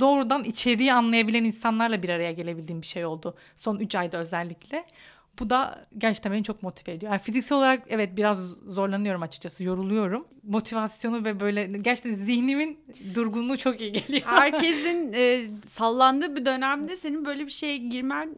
doğrudan 0.00 0.44
içeriği 0.44 0.92
anlayabilen 0.92 1.44
insanlarla 1.44 2.02
bir 2.02 2.08
araya 2.08 2.32
gelebildiğim 2.32 2.82
bir 2.82 2.86
şey 2.86 3.04
oldu. 3.04 3.36
Son 3.56 3.78
3 3.78 3.94
ayda 3.94 4.18
özellikle. 4.18 4.84
Bu 5.38 5.50
da 5.50 5.86
gerçekten 5.98 6.32
beni 6.32 6.44
çok 6.44 6.62
motive 6.62 6.92
ediyor. 6.92 7.12
Yani 7.12 7.22
fiziksel 7.22 7.58
olarak 7.58 7.82
evet 7.88 8.16
biraz 8.16 8.50
zorlanıyorum 8.50 9.22
açıkçası, 9.22 9.64
yoruluyorum. 9.64 10.26
Motivasyonu 10.42 11.24
ve 11.24 11.40
böyle 11.40 11.66
gerçekten 11.66 12.14
zihnimin 12.14 12.80
durgunluğu 13.14 13.58
çok 13.58 13.80
iyi 13.80 13.92
geliyor. 13.92 14.22
Herkesin 14.26 15.12
e, 15.14 15.50
sallandığı 15.68 16.36
bir 16.36 16.44
dönemde 16.44 16.96
senin 16.96 17.24
böyle 17.24 17.46
bir 17.46 17.50
şeye 17.50 17.76
girmen 17.76 18.36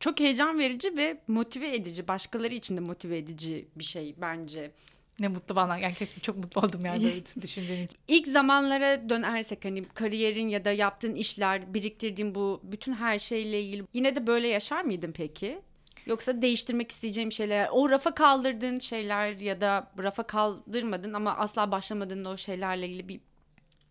çok 0.00 0.20
heyecan 0.20 0.58
verici 0.58 0.96
ve 0.96 1.20
motive 1.28 1.74
edici. 1.74 2.08
Başkaları 2.08 2.54
için 2.54 2.76
de 2.76 2.80
motive 2.80 3.18
edici 3.18 3.68
bir 3.76 3.84
şey 3.84 4.14
bence. 4.18 4.70
Ne 5.18 5.28
mutlu 5.28 5.56
bana. 5.56 5.78
Gerçekten 5.78 6.20
çok 6.20 6.36
mutlu 6.36 6.60
oldum 6.60 6.84
yani 6.84 7.04
böyle 7.04 7.24
düşündüğün 7.42 7.84
için. 7.84 7.96
İlk 8.08 8.28
zamanlara 8.28 9.08
dönersek 9.08 9.64
hani 9.64 9.84
kariyerin 9.84 10.48
ya 10.48 10.64
da 10.64 10.72
yaptığın 10.72 11.14
işler, 11.14 11.74
biriktirdiğin 11.74 12.34
bu 12.34 12.60
bütün 12.62 12.92
her 12.92 13.18
şeyle 13.18 13.62
ilgili 13.62 13.84
yine 13.92 14.16
de 14.16 14.26
böyle 14.26 14.48
yaşar 14.48 14.82
mıydın 14.82 15.12
peki? 15.12 15.60
Yoksa 16.06 16.42
değiştirmek 16.42 16.92
isteyeceğim 16.92 17.32
şeyler, 17.32 17.68
o 17.72 17.90
rafa 17.90 18.14
kaldırdığın 18.14 18.78
şeyler 18.78 19.32
ya 19.36 19.60
da 19.60 19.90
rafa 19.98 20.22
kaldırmadın 20.22 21.12
ama 21.12 21.36
asla 21.36 21.70
başlamadığın 21.70 22.24
o 22.24 22.36
şeylerle 22.36 22.88
ilgili 22.88 23.08
bir 23.08 23.20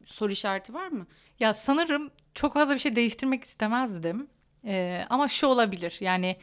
soru 0.06 0.32
işareti 0.32 0.74
var 0.74 0.88
mı? 0.88 1.08
Ya 1.40 1.54
sanırım 1.54 2.12
çok 2.34 2.54
fazla 2.54 2.74
bir 2.74 2.80
şey 2.80 2.96
değiştirmek 2.96 3.44
istemezdim. 3.44 4.28
Ee, 4.66 5.06
ama 5.10 5.28
şu 5.28 5.48
olabilir 5.48 5.98
yani 6.00 6.38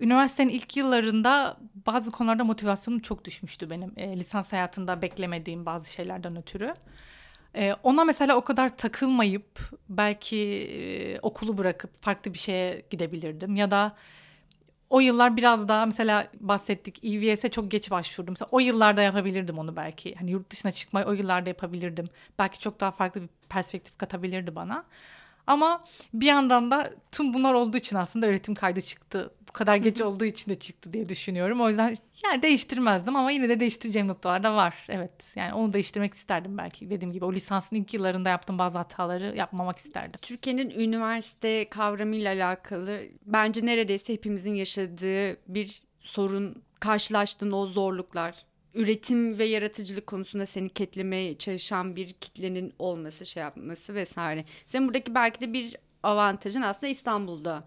üniversitenin 0.00 0.50
ilk 0.50 0.76
yıllarında 0.76 1.56
bazı 1.86 2.12
konularda 2.12 2.44
motivasyonum 2.44 3.00
çok 3.00 3.24
düşmüştü 3.24 3.70
benim. 3.70 3.92
E, 3.96 4.18
lisans 4.20 4.52
hayatında 4.52 5.02
beklemediğim 5.02 5.66
bazı 5.66 5.92
şeylerden 5.92 6.36
ötürü. 6.36 6.74
E, 7.56 7.74
ona 7.82 8.04
mesela 8.04 8.36
o 8.36 8.44
kadar 8.44 8.76
takılmayıp 8.76 9.60
belki 9.88 10.38
e, 10.38 11.20
okulu 11.20 11.58
bırakıp 11.58 12.02
farklı 12.02 12.34
bir 12.34 12.38
şeye 12.38 12.82
gidebilirdim. 12.90 13.56
Ya 13.56 13.70
da 13.70 13.96
o 14.90 15.00
yıllar 15.00 15.36
biraz 15.36 15.68
daha 15.68 15.86
mesela 15.86 16.28
bahsettik 16.40 17.04
EVS'e 17.04 17.50
çok 17.50 17.70
geç 17.70 17.90
başvurdum. 17.90 18.32
Mesela 18.32 18.48
o 18.52 18.60
yıllarda 18.60 19.02
yapabilirdim 19.02 19.58
onu 19.58 19.76
belki. 19.76 20.14
Hani 20.14 20.30
yurt 20.30 20.50
dışına 20.50 20.72
çıkmayı 20.72 21.06
o 21.06 21.12
yıllarda 21.12 21.48
yapabilirdim. 21.48 22.06
Belki 22.38 22.58
çok 22.60 22.80
daha 22.80 22.90
farklı 22.90 23.22
bir 23.22 23.28
perspektif 23.48 23.98
katabilirdi 23.98 24.54
bana. 24.54 24.84
Ama 25.46 25.84
bir 26.14 26.26
yandan 26.26 26.70
da 26.70 26.90
tüm 27.12 27.34
bunlar 27.34 27.54
olduğu 27.54 27.76
için 27.76 27.96
aslında 27.96 28.26
öğretim 28.26 28.54
kaydı 28.54 28.80
çıktı. 28.80 29.34
Bu 29.48 29.52
kadar 29.52 29.76
geç 29.76 30.00
olduğu 30.00 30.24
için 30.24 30.50
de 30.50 30.58
çıktı 30.58 30.92
diye 30.92 31.08
düşünüyorum. 31.08 31.60
O 31.60 31.68
yüzden 31.68 31.96
yani 32.24 32.42
değiştirmezdim 32.42 33.16
ama 33.16 33.30
yine 33.30 33.48
de 33.48 33.60
değiştireceğim 33.60 34.08
noktalar 34.08 34.42
da 34.42 34.54
var. 34.56 34.86
Evet 34.88 35.32
yani 35.36 35.54
onu 35.54 35.72
değiştirmek 35.72 36.14
isterdim 36.14 36.58
belki. 36.58 36.90
Dediğim 36.90 37.12
gibi 37.12 37.24
o 37.24 37.32
lisansın 37.32 37.76
ilk 37.76 37.94
yıllarında 37.94 38.28
yaptığım 38.28 38.58
bazı 38.58 38.78
hataları 38.78 39.36
yapmamak 39.36 39.78
isterdim. 39.78 40.20
Türkiye'nin 40.22 40.70
üniversite 40.70 41.68
kavramıyla 41.68 42.34
alakalı 42.34 43.00
bence 43.26 43.66
neredeyse 43.66 44.12
hepimizin 44.12 44.54
yaşadığı 44.54 45.36
bir 45.54 45.82
sorun 46.00 46.62
karşılaştığın 46.80 47.52
o 47.52 47.66
zorluklar 47.66 48.34
üretim 48.74 49.38
ve 49.38 49.44
yaratıcılık 49.44 50.06
konusunda 50.06 50.46
seni 50.46 50.68
ketlemeye 50.68 51.38
çalışan 51.38 51.96
bir 51.96 52.12
kitlenin 52.12 52.72
olması, 52.78 53.26
şey 53.26 53.42
yapması 53.42 53.94
vesaire. 53.94 54.44
Senin 54.66 54.86
buradaki 54.86 55.14
belki 55.14 55.40
de 55.40 55.52
bir 55.52 55.76
avantajın 56.02 56.62
aslında 56.62 56.86
İstanbul'da 56.92 57.64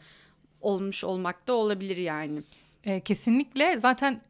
olmuş 0.61 1.03
olmak 1.03 1.47
da 1.47 1.53
olabilir 1.53 1.97
yani. 1.97 2.43
E, 2.83 2.99
kesinlikle 2.99 3.79
zaten 3.79 4.21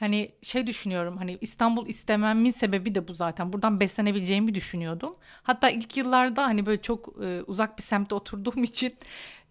yani 0.00 0.32
şey 0.42 0.66
düşünüyorum 0.66 1.16
hani 1.16 1.38
İstanbul 1.40 1.88
istememin 1.88 2.50
sebebi 2.50 2.94
de 2.94 3.08
bu 3.08 3.14
zaten. 3.14 3.52
Buradan 3.52 3.80
beslenebileceğimi 3.80 4.54
düşünüyordum. 4.54 5.14
Hatta 5.42 5.70
ilk 5.70 5.96
yıllarda 5.96 6.44
hani 6.44 6.66
böyle 6.66 6.82
çok 6.82 7.22
e, 7.22 7.42
uzak 7.46 7.78
bir 7.78 7.82
semtte 7.82 8.14
oturduğum 8.14 8.62
için 8.64 8.94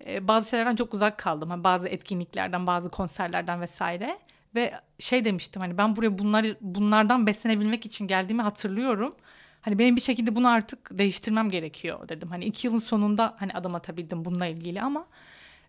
e, 0.06 0.28
bazı 0.28 0.50
şeylerden 0.50 0.76
çok 0.76 0.94
uzak 0.94 1.18
kaldım. 1.18 1.50
Hani 1.50 1.64
bazı 1.64 1.88
etkinliklerden, 1.88 2.68
bazı 2.68 2.90
konserlerden 2.90 3.62
vesaire. 3.62 4.20
Ve 4.56 4.74
şey 5.00 5.26
demiştim 5.26 5.62
hani 5.62 5.78
ben 5.78 5.96
buraya 5.96 6.18
bunlar 6.18 6.46
bunlardan 6.62 7.28
beslenebilmek 7.28 7.86
için 7.86 8.08
geldiğimi 8.08 8.42
hatırlıyorum. 8.42 9.16
Hani 9.62 9.80
benim 9.80 9.96
bir 9.96 10.02
şekilde 10.02 10.36
bunu 10.36 10.48
artık 10.48 10.98
değiştirmem 10.98 11.50
gerekiyor 11.50 12.10
dedim. 12.10 12.30
Hani 12.30 12.46
iki 12.46 12.68
yılın 12.68 12.80
sonunda 12.80 13.36
hani 13.40 13.54
adım 13.54 13.76
atabildim 13.76 14.26
bununla 14.26 14.46
ilgili 14.46 14.82
ama 14.82 15.08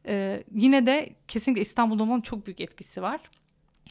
e, 0.06 0.44
yine 0.54 0.86
de 0.86 1.10
kesinlikle 1.28 1.62
İstanbul'da 1.62 2.02
olmanın 2.02 2.20
çok 2.20 2.46
büyük 2.46 2.60
etkisi 2.60 3.02
var. 3.02 3.20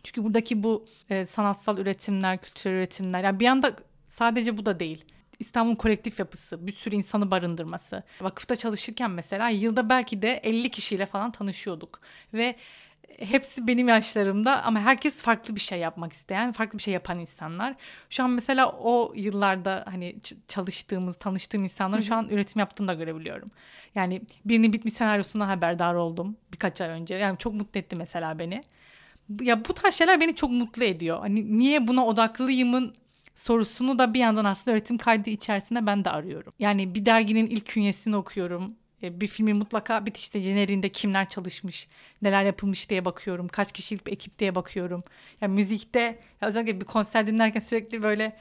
Çünkü 0.03 0.23
buradaki 0.23 0.63
bu 0.63 0.85
e, 1.09 1.25
sanatsal 1.25 1.77
üretimler, 1.77 2.41
kültürel 2.41 2.75
üretimler 2.75 3.23
yani 3.23 3.39
bir 3.39 3.47
anda 3.47 3.75
sadece 4.07 4.57
bu 4.57 4.65
da 4.65 4.79
değil. 4.79 5.05
İstanbul 5.39 5.75
kolektif 5.75 6.19
yapısı, 6.19 6.67
bir 6.67 6.75
sürü 6.75 6.95
insanı 6.95 7.31
barındırması. 7.31 8.03
Vakıfta 8.21 8.55
çalışırken 8.55 9.11
mesela 9.11 9.49
yılda 9.49 9.89
belki 9.89 10.21
de 10.21 10.33
50 10.43 10.69
kişiyle 10.69 11.05
falan 11.05 11.31
tanışıyorduk. 11.31 12.01
Ve 12.33 12.55
hepsi 13.19 13.67
benim 13.67 13.87
yaşlarımda 13.87 14.63
ama 14.63 14.79
herkes 14.79 15.21
farklı 15.21 15.55
bir 15.55 15.59
şey 15.59 15.79
yapmak 15.79 16.13
isteyen, 16.13 16.51
farklı 16.51 16.77
bir 16.77 16.83
şey 16.83 16.93
yapan 16.93 17.19
insanlar. 17.19 17.75
Şu 18.09 18.23
an 18.23 18.29
mesela 18.29 18.71
o 18.71 19.13
yıllarda 19.15 19.85
hani 19.89 20.15
çalıştığımız, 20.47 21.15
tanıştığım 21.15 21.63
insanların 21.63 22.01
şu 22.01 22.15
an 22.15 22.29
üretim 22.29 22.59
yaptığını 22.59 22.87
da 22.87 22.93
görebiliyorum. 22.93 23.51
Yani 23.95 24.21
birinin 24.45 24.73
bitmiş 24.73 24.93
senaryosuna 24.93 25.47
haberdar 25.47 25.93
oldum 25.93 26.37
birkaç 26.53 26.81
ay 26.81 26.89
önce. 26.89 27.15
Yani 27.15 27.37
çok 27.37 27.53
mutlu 27.53 27.79
etti 27.79 27.95
mesela 27.95 28.39
beni. 28.39 28.61
Ya 29.41 29.65
bu 29.65 29.73
tarz 29.73 29.93
şeyler 29.93 30.19
beni 30.19 30.35
çok 30.35 30.51
mutlu 30.51 30.83
ediyor. 30.83 31.19
Hani 31.19 31.59
niye 31.59 31.87
buna 31.87 32.05
odaklıyımın 32.05 32.95
sorusunu 33.35 33.99
da 33.99 34.13
bir 34.13 34.19
yandan 34.19 34.45
aslında 34.45 34.71
öğretim 34.75 34.97
kaydı 34.97 35.29
içerisinde 35.29 35.85
ben 35.85 36.05
de 36.05 36.09
arıyorum. 36.09 36.53
Yani 36.59 36.95
bir 36.95 37.05
derginin 37.05 37.47
ilk 37.47 37.65
künyesini 37.65 38.15
okuyorum. 38.15 38.75
E, 39.03 39.21
bir 39.21 39.27
filmin 39.27 39.57
mutlaka 39.57 40.05
bitişte 40.05 40.41
jeneriğinde 40.41 40.89
kimler 40.89 41.29
çalışmış, 41.29 41.87
neler 42.21 42.43
yapılmış 42.43 42.89
diye 42.89 43.05
bakıyorum. 43.05 43.47
Kaç 43.47 43.71
kişilik 43.71 44.07
bir 44.07 44.11
ekip 44.11 44.39
diye 44.39 44.55
bakıyorum. 44.55 45.03
Yani 45.41 45.53
müzikte 45.53 45.99
ya 46.41 46.47
özellikle 46.47 46.81
bir 46.81 46.85
konser 46.85 47.27
dinlerken 47.27 47.59
sürekli 47.59 48.03
böyle 48.03 48.37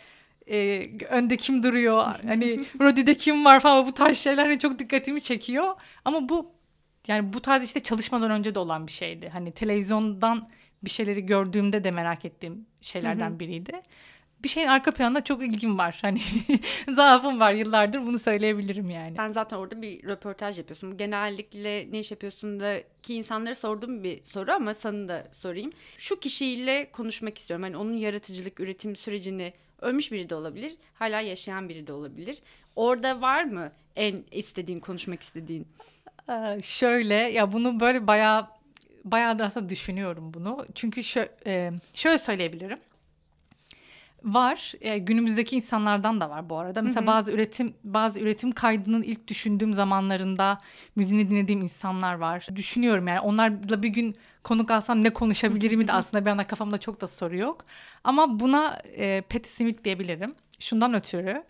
e, 0.50 0.86
önde 1.08 1.36
kim 1.36 1.62
duruyor, 1.62 2.04
hani 2.26 2.64
Rodi'de 2.80 3.16
kim 3.16 3.44
var 3.44 3.60
falan 3.60 3.86
bu 3.86 3.94
tarz 3.94 4.18
şeyler 4.18 4.46
hani 4.46 4.58
çok 4.58 4.78
dikkatimi 4.78 5.22
çekiyor. 5.22 5.74
Ama 6.04 6.28
bu 6.28 6.52
yani 7.08 7.32
bu 7.32 7.40
tarz 7.40 7.64
işte 7.64 7.80
çalışmadan 7.80 8.30
önce 8.30 8.54
de 8.54 8.58
olan 8.58 8.86
bir 8.86 8.92
şeydi. 8.92 9.28
Hani 9.28 9.52
televizyondan 9.52 10.48
bir 10.84 10.90
şeyleri 10.90 11.26
gördüğümde 11.26 11.84
de 11.84 11.90
merak 11.90 12.24
ettiğim 12.24 12.66
şeylerden 12.80 13.40
biriydi. 13.40 13.82
Bir 14.42 14.48
şeyin 14.48 14.68
arka 14.68 14.90
planında 14.90 15.24
çok 15.24 15.42
ilgim 15.42 15.78
var. 15.78 15.98
Hani 16.02 16.20
zaafım 16.94 17.40
var 17.40 17.52
yıllardır 17.52 18.06
bunu 18.06 18.18
söyleyebilirim 18.18 18.90
yani. 18.90 19.16
Sen 19.16 19.30
zaten 19.30 19.56
orada 19.56 19.82
bir 19.82 20.04
röportaj 20.04 20.58
yapıyorsun. 20.58 20.92
Bu 20.92 20.96
genellikle 20.96 21.92
ne 21.92 21.98
iş 21.98 22.10
yapıyorsun 22.10 22.60
da 22.60 22.80
ki 23.02 23.14
insanlara 23.14 23.54
sorduğum 23.54 24.04
bir 24.04 24.22
soru 24.22 24.52
ama 24.52 24.74
sana 24.74 25.08
da 25.08 25.24
sorayım. 25.32 25.72
Şu 25.98 26.20
kişiyle 26.20 26.90
konuşmak 26.92 27.38
istiyorum. 27.38 27.62
Hani 27.62 27.76
onun 27.76 27.96
yaratıcılık, 27.96 28.60
üretim 28.60 28.96
sürecini 28.96 29.52
ölmüş 29.80 30.12
biri 30.12 30.30
de 30.30 30.34
olabilir, 30.34 30.76
hala 30.94 31.20
yaşayan 31.20 31.68
biri 31.68 31.86
de 31.86 31.92
olabilir. 31.92 32.38
Orada 32.76 33.20
var 33.20 33.44
mı 33.44 33.72
en 33.96 34.24
istediğin, 34.30 34.80
konuşmak 34.80 35.22
istediğin? 35.22 35.66
Ee, 36.30 36.62
şöyle 36.62 37.14
ya 37.14 37.52
bunu 37.52 37.80
böyle 37.80 38.06
bayağı 38.06 38.46
bayağı 39.04 39.38
da 39.38 39.44
aslında 39.44 39.68
düşünüyorum 39.68 40.34
bunu. 40.34 40.66
Çünkü 40.74 41.04
şö 41.04 41.28
e, 41.46 41.70
şöyle 41.94 42.18
söyleyebilirim. 42.18 42.78
Var. 44.24 44.72
E, 44.80 44.98
günümüzdeki 44.98 45.56
insanlardan 45.56 46.20
da 46.20 46.30
var 46.30 46.50
bu 46.50 46.58
arada. 46.58 46.82
Mesela 46.82 47.00
hı 47.00 47.04
hı. 47.04 47.06
bazı 47.06 47.32
üretim 47.32 47.74
bazı 47.84 48.20
üretim 48.20 48.52
kaydının 48.52 49.02
ilk 49.02 49.28
düşündüğüm 49.28 49.72
zamanlarında 49.72 50.58
müziğini 50.96 51.30
dinlediğim 51.30 51.62
insanlar 51.62 52.14
var. 52.14 52.46
Düşünüyorum 52.56 53.08
yani 53.08 53.20
onlarla 53.20 53.82
bir 53.82 53.88
gün 53.88 54.16
konuk 54.44 54.70
alsam 54.70 55.04
ne 55.04 55.10
konuşabilirim 55.10 55.88
de 55.88 55.92
aslında 55.92 56.24
bir 56.24 56.30
anda 56.30 56.46
kafamda 56.46 56.78
çok 56.78 57.00
da 57.00 57.06
soru 57.06 57.36
yok. 57.36 57.64
Ama 58.04 58.40
buna 58.40 58.78
e, 58.84 59.20
Patti 59.20 59.48
Smith 59.48 59.84
diyebilirim. 59.84 60.34
Şundan 60.60 60.94
ötürü. 60.94 61.44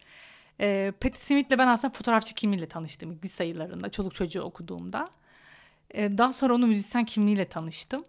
E, 0.60 0.92
Patti 1.00 1.20
Smith'le 1.20 1.58
ben 1.58 1.66
aslında 1.66 1.94
fotoğrafçı 1.94 2.34
kimliğiyle 2.34 2.68
tanıştım 2.68 3.18
lise 3.24 3.44
yıllarında 3.44 3.90
çoluk 3.90 4.14
çocuğu 4.14 4.42
okuduğumda. 4.42 5.08
E, 5.90 6.18
daha 6.18 6.32
sonra 6.32 6.54
onun 6.54 6.68
müzisyen 6.68 7.04
kimliğiyle 7.04 7.44
tanıştım. 7.44 8.04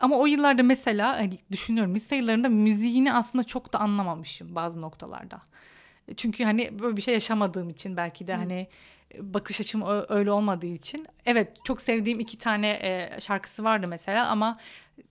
Ama 0.00 0.16
o 0.16 0.26
yıllarda 0.26 0.62
mesela 0.62 1.18
hani 1.18 1.38
düşünüyorum 1.52 1.94
lise 1.94 2.16
yıllarında 2.16 2.48
müziğini 2.48 3.12
aslında 3.12 3.44
çok 3.44 3.72
da 3.72 3.78
anlamamışım 3.78 4.54
bazı 4.54 4.80
noktalarda. 4.80 5.42
Çünkü 6.16 6.44
hani 6.44 6.78
böyle 6.78 6.96
bir 6.96 7.02
şey 7.02 7.14
yaşamadığım 7.14 7.70
için 7.70 7.96
belki 7.96 8.26
de 8.26 8.34
Hı. 8.34 8.38
hani 8.38 8.66
bakış 9.18 9.60
açım 9.60 9.82
öyle 10.08 10.32
olmadığı 10.32 10.66
için. 10.66 11.06
Evet 11.26 11.56
çok 11.64 11.80
sevdiğim 11.80 12.20
iki 12.20 12.38
tane 12.38 12.68
e, 12.68 13.20
şarkısı 13.20 13.64
vardı 13.64 13.86
mesela 13.88 14.28
ama 14.28 14.56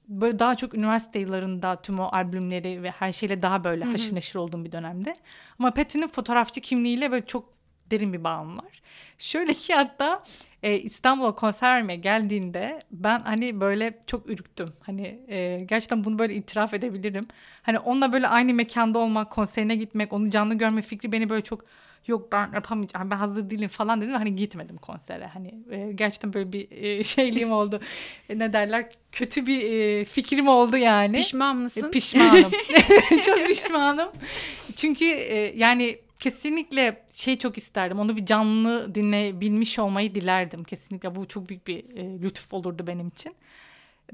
böyle 0.07 0.39
daha 0.39 0.55
çok 0.55 0.73
üniversite 0.73 1.19
yıllarında 1.19 1.81
tüm 1.81 1.99
o 1.99 2.09
albümleri 2.11 2.83
ve 2.83 2.91
her 2.91 3.13
şeyle 3.13 3.41
daha 3.41 3.63
böyle 3.63 3.83
Hı-hı. 3.83 3.91
haşır 3.91 4.15
neşir 4.15 4.35
olduğum 4.35 4.65
bir 4.65 4.71
dönemde. 4.71 5.15
Ama 5.59 5.73
Patty'nin 5.73 6.07
fotoğrafçı 6.07 6.61
kimliğiyle 6.61 7.11
böyle 7.11 7.25
çok 7.25 7.53
derin 7.91 8.13
bir 8.13 8.23
bağım 8.23 8.57
var. 8.57 8.81
Şöyle 9.17 9.53
ki 9.53 9.73
hatta 9.75 10.23
e, 10.63 10.79
İstanbul'a 10.79 11.35
konser 11.35 11.75
vermeye 11.75 11.95
geldiğinde 11.95 12.79
ben 12.91 13.19
hani 13.19 13.59
böyle 13.59 13.99
çok 14.07 14.29
ürktüm. 14.29 14.73
Hani 14.81 15.19
e, 15.27 15.57
gerçekten 15.65 16.03
bunu 16.03 16.19
böyle 16.19 16.35
itiraf 16.35 16.73
edebilirim. 16.73 17.27
Hani 17.61 17.79
onunla 17.79 18.13
böyle 18.13 18.27
aynı 18.27 18.53
mekanda 18.53 18.99
olmak, 18.99 19.31
konserine 19.31 19.75
gitmek, 19.75 20.13
onu 20.13 20.29
canlı 20.29 20.55
görme 20.55 20.81
fikri 20.81 21.11
beni 21.11 21.29
böyle 21.29 21.43
çok 21.43 21.65
yok 22.07 22.31
ben 22.31 22.51
yapamayacağım 22.53 23.11
ben 23.11 23.17
hazır 23.17 23.49
değilim 23.49 23.69
falan 23.69 24.01
dedim. 24.01 24.13
Hani 24.13 24.35
gitmedim 24.35 24.77
konsere. 24.77 25.27
Hani 25.27 25.55
e, 25.71 25.91
gerçekten 25.91 26.33
böyle 26.33 26.53
bir 26.53 26.67
e, 26.71 27.03
şeyliğim 27.03 27.51
oldu. 27.51 27.79
E, 28.29 28.39
ne 28.39 28.53
derler? 28.53 28.89
Kötü 29.11 29.45
bir 29.45 29.71
e, 29.71 30.05
fikrim 30.05 30.47
oldu 30.47 30.77
yani. 30.77 31.15
Pişman 31.15 31.57
mısın? 31.57 31.87
E, 31.87 31.91
pişmanım. 31.91 32.51
Çok 33.25 33.47
pişmanım. 33.47 34.09
Çünkü 34.75 35.05
e, 35.05 35.53
yani 35.57 35.99
kesinlikle 36.19 37.05
şey 37.11 37.37
çok 37.37 37.57
isterdim. 37.57 37.99
Onu 37.99 38.17
bir 38.17 38.25
canlı 38.25 38.95
dinleyebilmiş 38.95 39.79
olmayı 39.79 40.15
dilerdim 40.15 40.63
kesinlikle. 40.63 41.15
Bu 41.15 41.27
çok 41.27 41.49
büyük 41.49 41.67
bir 41.67 41.97
e, 41.97 42.21
lütuf 42.21 42.53
olurdu 42.53 42.87
benim 42.87 43.07
için. 43.07 43.35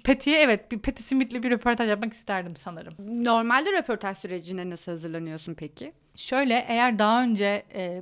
Peti'ye 0.04 0.40
evet 0.40 0.72
bir 0.72 0.80
Peti 0.80 1.04
Smith'le 1.04 1.44
bir 1.44 1.52
röportaj 1.52 1.90
yapmak 1.90 2.14
isterdim 2.14 2.56
sanırım. 2.56 2.96
Normalde 3.26 3.72
röportaj 3.72 4.18
sürecine 4.18 4.70
nasıl 4.70 4.92
hazırlanıyorsun 4.92 5.54
peki? 5.54 5.94
Şöyle 6.16 6.66
eğer 6.68 7.00
daha 7.00 7.24
önce 7.24 7.66
e, 7.74 8.02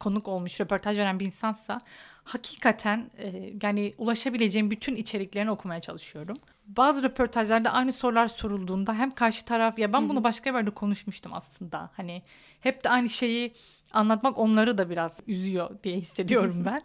konuk 0.00 0.28
olmuş 0.28 0.60
röportaj 0.60 0.98
veren 0.98 1.20
bir 1.20 1.26
insansa 1.26 1.78
hakikaten 2.26 3.10
e, 3.18 3.52
yani 3.62 3.94
ulaşabileceğim 3.98 4.70
bütün 4.70 4.96
içeriklerini 4.96 5.50
okumaya 5.50 5.80
çalışıyorum. 5.80 6.36
Bazı 6.66 7.02
röportajlarda 7.02 7.72
aynı 7.72 7.92
sorular 7.92 8.28
sorulduğunda 8.28 8.94
hem 8.94 9.10
karşı 9.10 9.44
taraf 9.44 9.78
ya 9.78 9.92
ben 9.92 10.00
Hı-hı. 10.00 10.08
bunu 10.08 10.24
başka 10.24 10.50
bir 10.50 10.56
yerde 10.56 10.70
konuşmuştum 10.70 11.32
aslında. 11.34 11.90
Hani 11.96 12.22
hep 12.60 12.84
de 12.84 12.88
aynı 12.88 13.08
şeyi 13.08 13.54
anlatmak 13.92 14.38
onları 14.38 14.78
da 14.78 14.90
biraz 14.90 15.16
üzüyor 15.26 15.70
diye 15.84 15.96
hissediyorum 15.96 16.62
ben. 16.66 16.82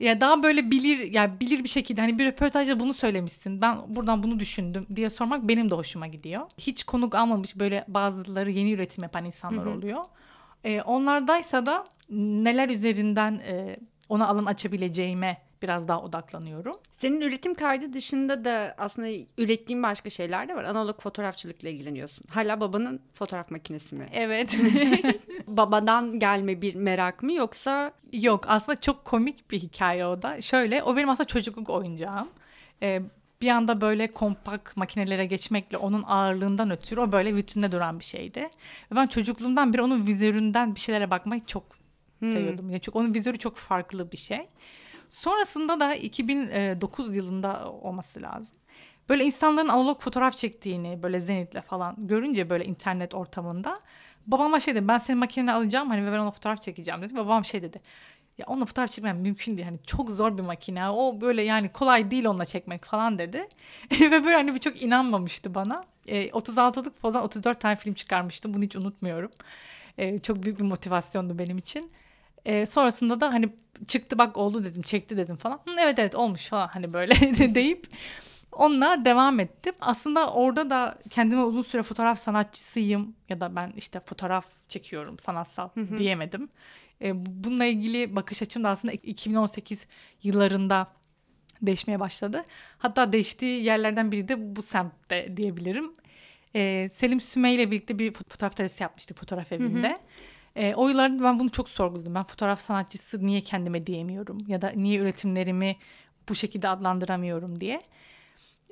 ya 0.00 0.20
daha 0.20 0.42
böyle 0.42 0.70
bilir 0.70 0.98
ya 0.98 1.06
yani 1.12 1.40
bilir 1.40 1.64
bir 1.64 1.68
şekilde 1.68 2.00
hani 2.00 2.18
bir 2.18 2.26
röportajda 2.26 2.80
bunu 2.80 2.94
söylemişsin. 2.94 3.60
Ben 3.60 3.78
buradan 3.88 4.22
bunu 4.22 4.40
düşündüm 4.40 4.86
diye 4.96 5.10
sormak 5.10 5.48
benim 5.48 5.70
de 5.70 5.74
hoşuma 5.74 6.06
gidiyor. 6.06 6.42
Hiç 6.58 6.84
konuk 6.84 7.14
almamış 7.14 7.56
böyle 7.56 7.84
bazıları 7.88 8.50
yeni 8.50 8.72
üretim 8.72 9.02
yapan 9.02 9.24
insanlar 9.24 9.66
Hı-hı. 9.66 9.74
oluyor. 9.74 10.04
E, 10.64 10.82
onlardaysa 10.82 11.66
da 11.66 11.84
neler 12.10 12.68
üzerinden 12.68 13.32
e, 13.46 13.76
ona 14.08 14.28
alan 14.28 14.44
açabileceğime 14.44 15.38
biraz 15.62 15.88
daha 15.88 16.02
odaklanıyorum. 16.02 16.76
Senin 16.92 17.20
üretim 17.20 17.54
kaydı 17.54 17.92
dışında 17.92 18.44
da 18.44 18.74
aslında 18.78 19.08
ürettiğin 19.38 19.82
başka 19.82 20.10
şeyler 20.10 20.48
de 20.48 20.56
var. 20.56 20.64
Analog 20.64 21.00
fotoğrafçılıkla 21.00 21.68
ilgileniyorsun. 21.68 22.24
Hala 22.28 22.60
babanın 22.60 23.00
fotoğraf 23.14 23.50
makinesi 23.50 23.94
mi? 23.94 24.08
Evet. 24.12 24.58
Babadan 25.46 26.18
gelme 26.18 26.62
bir 26.62 26.74
merak 26.74 27.22
mı 27.22 27.32
yoksa? 27.32 27.92
Yok 28.12 28.44
aslında 28.48 28.80
çok 28.80 29.04
komik 29.04 29.50
bir 29.50 29.58
hikaye 29.58 30.06
o 30.06 30.22
da. 30.22 30.40
Şöyle 30.40 30.82
o 30.82 30.96
benim 30.96 31.08
aslında 31.08 31.26
çocukluk 31.26 31.70
oyuncağım. 31.70 32.28
Ee, 32.82 33.02
bir 33.42 33.48
anda 33.48 33.80
böyle 33.80 34.12
kompak 34.12 34.76
makinelere 34.76 35.26
geçmekle 35.26 35.76
onun 35.76 36.02
ağırlığından 36.02 36.70
ötürü 36.70 37.00
o 37.00 37.12
böyle 37.12 37.36
vitrinde 37.36 37.72
duran 37.72 37.98
bir 37.98 38.04
şeydi. 38.04 38.40
Ve 38.92 38.96
ben 38.96 39.06
çocukluğumdan 39.06 39.72
beri 39.72 39.82
onun 39.82 40.06
vizöründen 40.06 40.74
bir 40.74 40.80
şeylere 40.80 41.10
bakmayı 41.10 41.46
çok 41.46 41.81
hmm. 42.22 42.32
seviyordum. 42.32 42.70
Yani 42.70 42.80
çok 42.80 42.96
onun 42.96 43.14
vizörü 43.14 43.38
çok 43.38 43.56
farklı 43.56 44.12
bir 44.12 44.16
şey. 44.16 44.48
Sonrasında 45.08 45.80
da 45.80 45.94
2009 45.94 47.16
yılında 47.16 47.72
olması 47.72 48.22
lazım. 48.22 48.56
Böyle 49.08 49.24
insanların 49.24 49.68
analog 49.68 50.00
fotoğraf 50.00 50.36
çektiğini 50.36 51.02
böyle 51.02 51.20
Zenit'le 51.20 51.62
falan 51.66 51.94
görünce 51.98 52.50
böyle 52.50 52.64
internet 52.64 53.14
ortamında 53.14 53.80
babama 54.26 54.60
şey 54.60 54.74
dedi 54.74 54.88
ben 54.88 54.98
senin 54.98 55.18
makineni 55.18 55.52
alacağım 55.52 55.88
hani 55.88 56.06
ve 56.06 56.12
ben 56.12 56.18
ona 56.18 56.30
fotoğraf 56.30 56.62
çekeceğim 56.62 57.02
dedi. 57.02 57.16
Babam 57.16 57.44
şey 57.44 57.62
dedi 57.62 57.80
ya 58.38 58.46
onunla 58.48 58.64
fotoğraf 58.64 58.90
çekmem 58.90 59.18
mümkün 59.18 59.56
değil. 59.56 59.68
Hani 59.68 59.78
çok 59.86 60.10
zor 60.10 60.38
bir 60.38 60.42
makine. 60.42 60.90
O 60.90 61.20
böyle 61.20 61.42
yani 61.42 61.68
kolay 61.72 62.10
değil 62.10 62.24
onunla 62.24 62.44
çekmek 62.44 62.84
falan 62.84 63.18
dedi. 63.18 63.48
ve 64.00 64.24
böyle 64.24 64.34
hani 64.34 64.60
çok 64.60 64.82
inanmamıştı 64.82 65.54
bana. 65.54 65.84
E, 66.06 66.28
36'lık 66.28 67.00
pozdan 67.00 67.22
34 67.22 67.60
tane 67.60 67.76
film 67.76 67.94
çıkarmıştım. 67.94 68.54
Bunu 68.54 68.62
hiç 68.64 68.76
unutmuyorum. 68.76 69.30
E, 69.98 70.18
çok 70.18 70.42
büyük 70.42 70.58
bir 70.58 70.64
motivasyondu 70.64 71.38
benim 71.38 71.58
için. 71.58 71.90
E, 72.44 72.66
sonrasında 72.66 73.20
da 73.20 73.32
hani 73.32 73.48
çıktı 73.86 74.18
bak 74.18 74.36
oldu 74.36 74.64
dedim 74.64 74.82
çekti 74.82 75.16
dedim 75.16 75.36
falan. 75.36 75.60
Hı, 75.64 75.70
evet 75.80 75.98
evet 75.98 76.14
olmuş 76.14 76.48
falan 76.48 76.68
hani 76.68 76.92
böyle 76.92 77.14
deyip 77.54 77.86
onunla 78.52 79.04
devam 79.04 79.40
ettim. 79.40 79.74
Aslında 79.80 80.32
orada 80.32 80.70
da 80.70 80.98
kendime 81.10 81.42
uzun 81.42 81.62
süre 81.62 81.82
fotoğraf 81.82 82.18
sanatçısıyım 82.18 83.16
ya 83.28 83.40
da 83.40 83.56
ben 83.56 83.72
işte 83.76 84.00
fotoğraf 84.00 84.46
çekiyorum 84.68 85.18
sanatsal 85.18 85.68
diyemedim. 85.98 86.48
E, 87.02 87.26
bununla 87.44 87.64
ilgili 87.64 88.16
bakış 88.16 88.42
açım 88.42 88.64
da 88.64 88.68
aslında 88.68 88.92
2018 88.94 89.86
yıllarında 90.22 90.86
değişmeye 91.62 92.00
başladı. 92.00 92.44
Hatta 92.78 93.12
değiştiği 93.12 93.64
yerlerden 93.64 94.12
biri 94.12 94.28
de 94.28 94.56
bu 94.56 94.62
semtte 94.62 95.36
diyebilirim. 95.36 95.92
E, 96.54 96.88
Selim 96.88 97.20
Süme 97.20 97.54
ile 97.54 97.70
birlikte 97.70 97.98
bir 97.98 98.12
fotoğraf 98.12 98.56
terası 98.56 98.82
yapmıştık 98.82 99.18
fotoğraf 99.18 99.52
evinde. 99.52 99.88
Hı 99.88 99.92
hı. 99.92 99.96
E, 100.56 100.74
o 100.74 100.88
yıllarda 100.88 101.24
ben 101.24 101.40
bunu 101.40 101.50
çok 101.50 101.68
sorguladım. 101.68 102.14
Ben 102.14 102.24
fotoğraf 102.24 102.60
sanatçısı 102.60 103.26
niye 103.26 103.40
kendime 103.40 103.86
diyemiyorum 103.86 104.38
ya 104.48 104.62
da 104.62 104.72
niye 104.76 104.98
üretimlerimi 104.98 105.76
bu 106.28 106.34
şekilde 106.34 106.68
adlandıramıyorum 106.68 107.60
diye. 107.60 107.80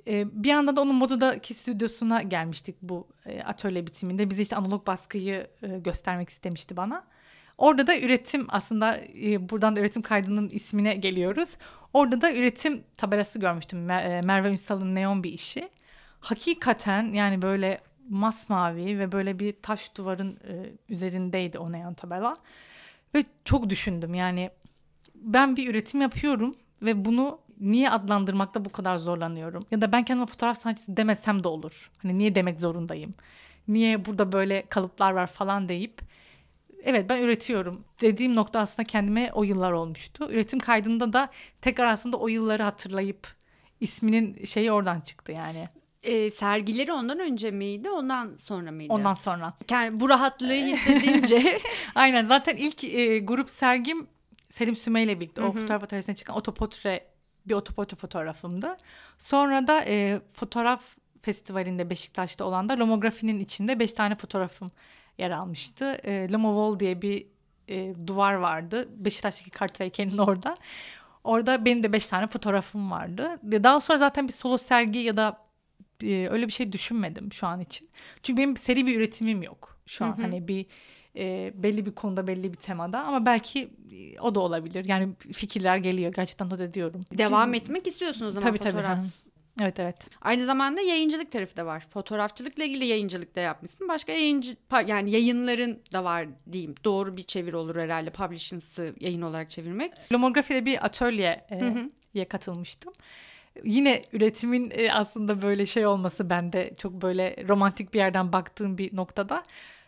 E, 0.07 0.43
bir 0.45 0.49
yandan 0.49 0.77
da 0.77 0.81
onun 0.81 0.95
Moda'daki 0.95 1.55
stüdyosuna 1.55 2.23
gelmiştik 2.23 2.77
bu 2.83 3.09
e, 3.27 3.43
atölye 3.43 3.87
bitiminde. 3.87 4.31
Bize 4.31 4.43
işte 4.43 4.57
analog 4.57 4.87
baskıyı 4.87 5.47
e, 5.62 5.79
göstermek 5.79 6.29
istemişti 6.29 6.77
bana. 6.77 7.05
Orada 7.59 7.87
da 7.87 7.99
üretim 7.99 8.47
aslında 8.49 8.99
e, 9.23 9.49
buradan 9.49 9.77
da 9.77 9.81
üretim 9.81 10.03
kaydının 10.03 10.49
ismine 10.49 10.95
geliyoruz. 10.95 11.51
Orada 11.93 12.21
da 12.21 12.33
üretim 12.33 12.85
tabelası 12.97 13.38
görmüştüm. 13.38 13.90
E, 13.90 14.21
Merve 14.25 14.51
Ünsal'ın 14.51 14.95
neon 14.95 15.23
bir 15.23 15.33
işi. 15.33 15.69
Hakikaten 16.21 17.12
yani 17.12 17.43
böyle 17.43 17.81
masmavi 18.11 18.99
ve 18.99 19.12
böyle 19.12 19.38
bir 19.38 19.55
taş 19.62 19.96
duvarın 19.96 20.38
e, 20.49 20.73
üzerindeydi 20.88 21.59
o 21.59 21.73
neon 21.73 21.94
tabela. 21.94 22.37
Ve 23.14 23.25
çok 23.44 23.70
düşündüm 23.70 24.14
yani 24.14 24.51
ben 25.14 25.57
bir 25.57 25.70
üretim 25.70 26.01
yapıyorum 26.01 26.55
ve 26.83 27.05
bunu 27.05 27.38
niye 27.61 27.90
adlandırmakta 27.90 28.64
bu 28.64 28.73
kadar 28.73 28.96
zorlanıyorum? 28.96 29.66
Ya 29.70 29.81
da 29.81 29.92
ben 29.92 30.05
kendime 30.05 30.27
fotoğraf 30.27 30.59
sanatçısı 30.59 30.96
demesem 30.96 31.44
de 31.44 31.49
olur. 31.49 31.90
Hani 32.03 32.18
niye 32.18 32.35
demek 32.35 32.61
zorundayım? 32.61 33.14
Niye 33.68 34.05
burada 34.05 34.33
böyle 34.33 34.62
kalıplar 34.68 35.12
var 35.12 35.27
falan 35.27 35.68
deyip 35.68 36.01
evet 36.85 37.11
ben 37.11 37.23
üretiyorum 37.23 37.85
dediğim 38.01 38.35
nokta 38.35 38.61
aslında 38.61 38.87
kendime 38.87 39.31
o 39.33 39.42
yıllar 39.42 39.73
olmuştu. 39.73 40.29
Üretim 40.31 40.59
kaydında 40.59 41.12
da 41.12 41.31
tekrar 41.61 41.87
aslında 41.87 42.16
o 42.16 42.29
yılları 42.29 42.62
hatırlayıp 42.62 43.29
isminin 43.81 44.44
şeyi 44.44 44.73
oradan 44.73 45.01
çıktı 45.01 45.33
yani. 45.33 45.68
E, 46.03 46.31
sergileri 46.31 46.93
ondan 46.93 47.19
önce 47.19 47.51
miydi, 47.51 47.91
ondan 47.91 48.37
sonra 48.37 48.73
mıydı? 48.73 48.93
Ondan 48.93 49.13
sonra. 49.13 49.55
Yani 49.71 50.01
bu 50.01 50.09
rahatlığı 50.09 50.53
hissedince. 50.53 51.61
Aynen 51.95 52.25
zaten 52.25 52.57
ilk 52.57 52.85
e, 52.85 53.19
grup 53.19 53.51
sergim 53.51 54.07
Selim 54.51 54.77
Süme 54.77 55.03
ile 55.03 55.21
birlikte 55.21 55.43
o 55.43 55.53
fotoğraf 55.53 55.83
atölyesine 55.83 56.17
çıkan 56.17 56.37
otoportre 56.37 57.07
bir 57.47 57.55
otoportre 57.55 57.97
fotoğrafımdı. 57.97 58.77
Sonra 59.19 59.67
da 59.67 59.85
e, 59.87 60.21
fotoğraf 60.33 60.83
festivalinde 61.23 61.91
Beşiktaş'ta 61.91 62.45
olan 62.45 62.69
da 62.69 62.79
Lomografinin 62.79 63.39
içinde 63.39 63.79
beş 63.79 63.95
tane 63.95 64.15
fotoğrafım 64.15 64.71
yer 65.19 65.31
almıştı. 65.31 65.85
E, 66.05 66.33
Lomovol 66.33 66.81
diye 66.81 67.03
bir 67.03 67.27
e, 67.69 67.95
duvar 68.07 68.35
vardı. 68.35 68.89
Beşiktaş'taki 68.97 69.51
kart 69.51 69.81
heykelinin 69.81 70.19
orada. 70.29 70.55
Orada 71.25 71.65
benim 71.65 71.83
de 71.83 71.93
beş 71.93 72.07
tane 72.07 72.27
fotoğrafım 72.27 72.91
vardı. 72.91 73.39
Daha 73.43 73.81
sonra 73.81 73.99
zaten 73.99 74.29
bir 74.29 74.33
solo 74.33 74.59
sergi 74.59 74.99
ya 74.99 75.17
da 75.17 75.50
e, 76.03 76.29
öyle 76.29 76.47
bir 76.47 76.53
şey 76.53 76.73
düşünmedim 76.73 77.33
şu 77.33 77.47
an 77.47 77.61
için. 77.61 77.89
Çünkü 78.23 78.43
benim 78.43 78.57
seri 78.57 78.87
bir 78.87 78.97
üretimim 78.97 79.43
yok 79.43 79.79
şu 79.87 80.05
an. 80.05 80.11
Hı 80.11 80.17
hı. 80.17 80.23
Hani 80.23 80.49
bir 80.49 80.67
e, 81.17 81.53
belli 81.55 81.87
bir 81.87 81.93
konuda 81.93 82.27
belli 82.27 82.53
bir 82.53 82.59
temada 82.59 83.03
ama 83.03 83.27
belki 83.27 83.71
e, 83.93 84.21
o 84.21 84.35
da 84.35 84.41
olabilir. 84.41 84.85
Yani 84.85 85.09
fikirler 85.33 85.77
geliyor 85.77 86.13
gerçekten 86.13 86.51
not 86.51 86.61
ediyorum. 86.61 87.05
Devam 87.19 87.45
Şimdi, 87.45 87.57
etmek 87.57 87.87
istiyorsunuz 87.87 88.29
o 88.29 88.41
zaman 88.41 88.49
tabii, 88.49 88.59
fotoğraf. 88.59 88.99
Tabii. 88.99 89.09
Evet 89.63 89.81
evet. 89.81 90.09
Aynı 90.23 90.45
zamanda 90.45 90.81
yayıncılık 90.81 91.33
tarafı 91.33 91.57
da 91.57 91.67
var. 91.67 91.87
Fotoğrafçılıkla 91.91 92.65
ilgili 92.65 92.85
yayıncılık 92.85 93.37
da 93.37 93.41
yapmışsın. 93.41 93.89
Başka 93.89 94.13
yayıncı 94.13 94.57
yani 94.87 95.11
yayınların 95.11 95.83
da 95.93 96.05
var 96.05 96.27
diyeyim. 96.53 96.75
Doğru 96.85 97.17
bir 97.17 97.23
çevir 97.23 97.53
olur 97.53 97.77
herhalde 97.77 98.11
publishings'ı 98.11 98.95
yayın 99.01 99.23
olarak 99.23 99.51
çevirmek. 99.51 99.93
Lomografide 100.13 100.67
bir 100.67 100.85
atölyeye 100.87 102.29
katılmıştım. 102.29 102.93
Yine 103.64 104.03
üretimin 104.12 104.73
e, 104.75 104.92
aslında 104.92 105.42
böyle 105.42 105.66
şey 105.66 105.87
olması 105.87 106.31
bende 106.31 106.75
çok 106.77 106.92
böyle 106.92 107.49
romantik 107.49 107.94
bir 107.94 107.99
yerden 107.99 108.33
baktığım 108.33 108.79
bir 108.79 108.96
noktada. 108.96 109.42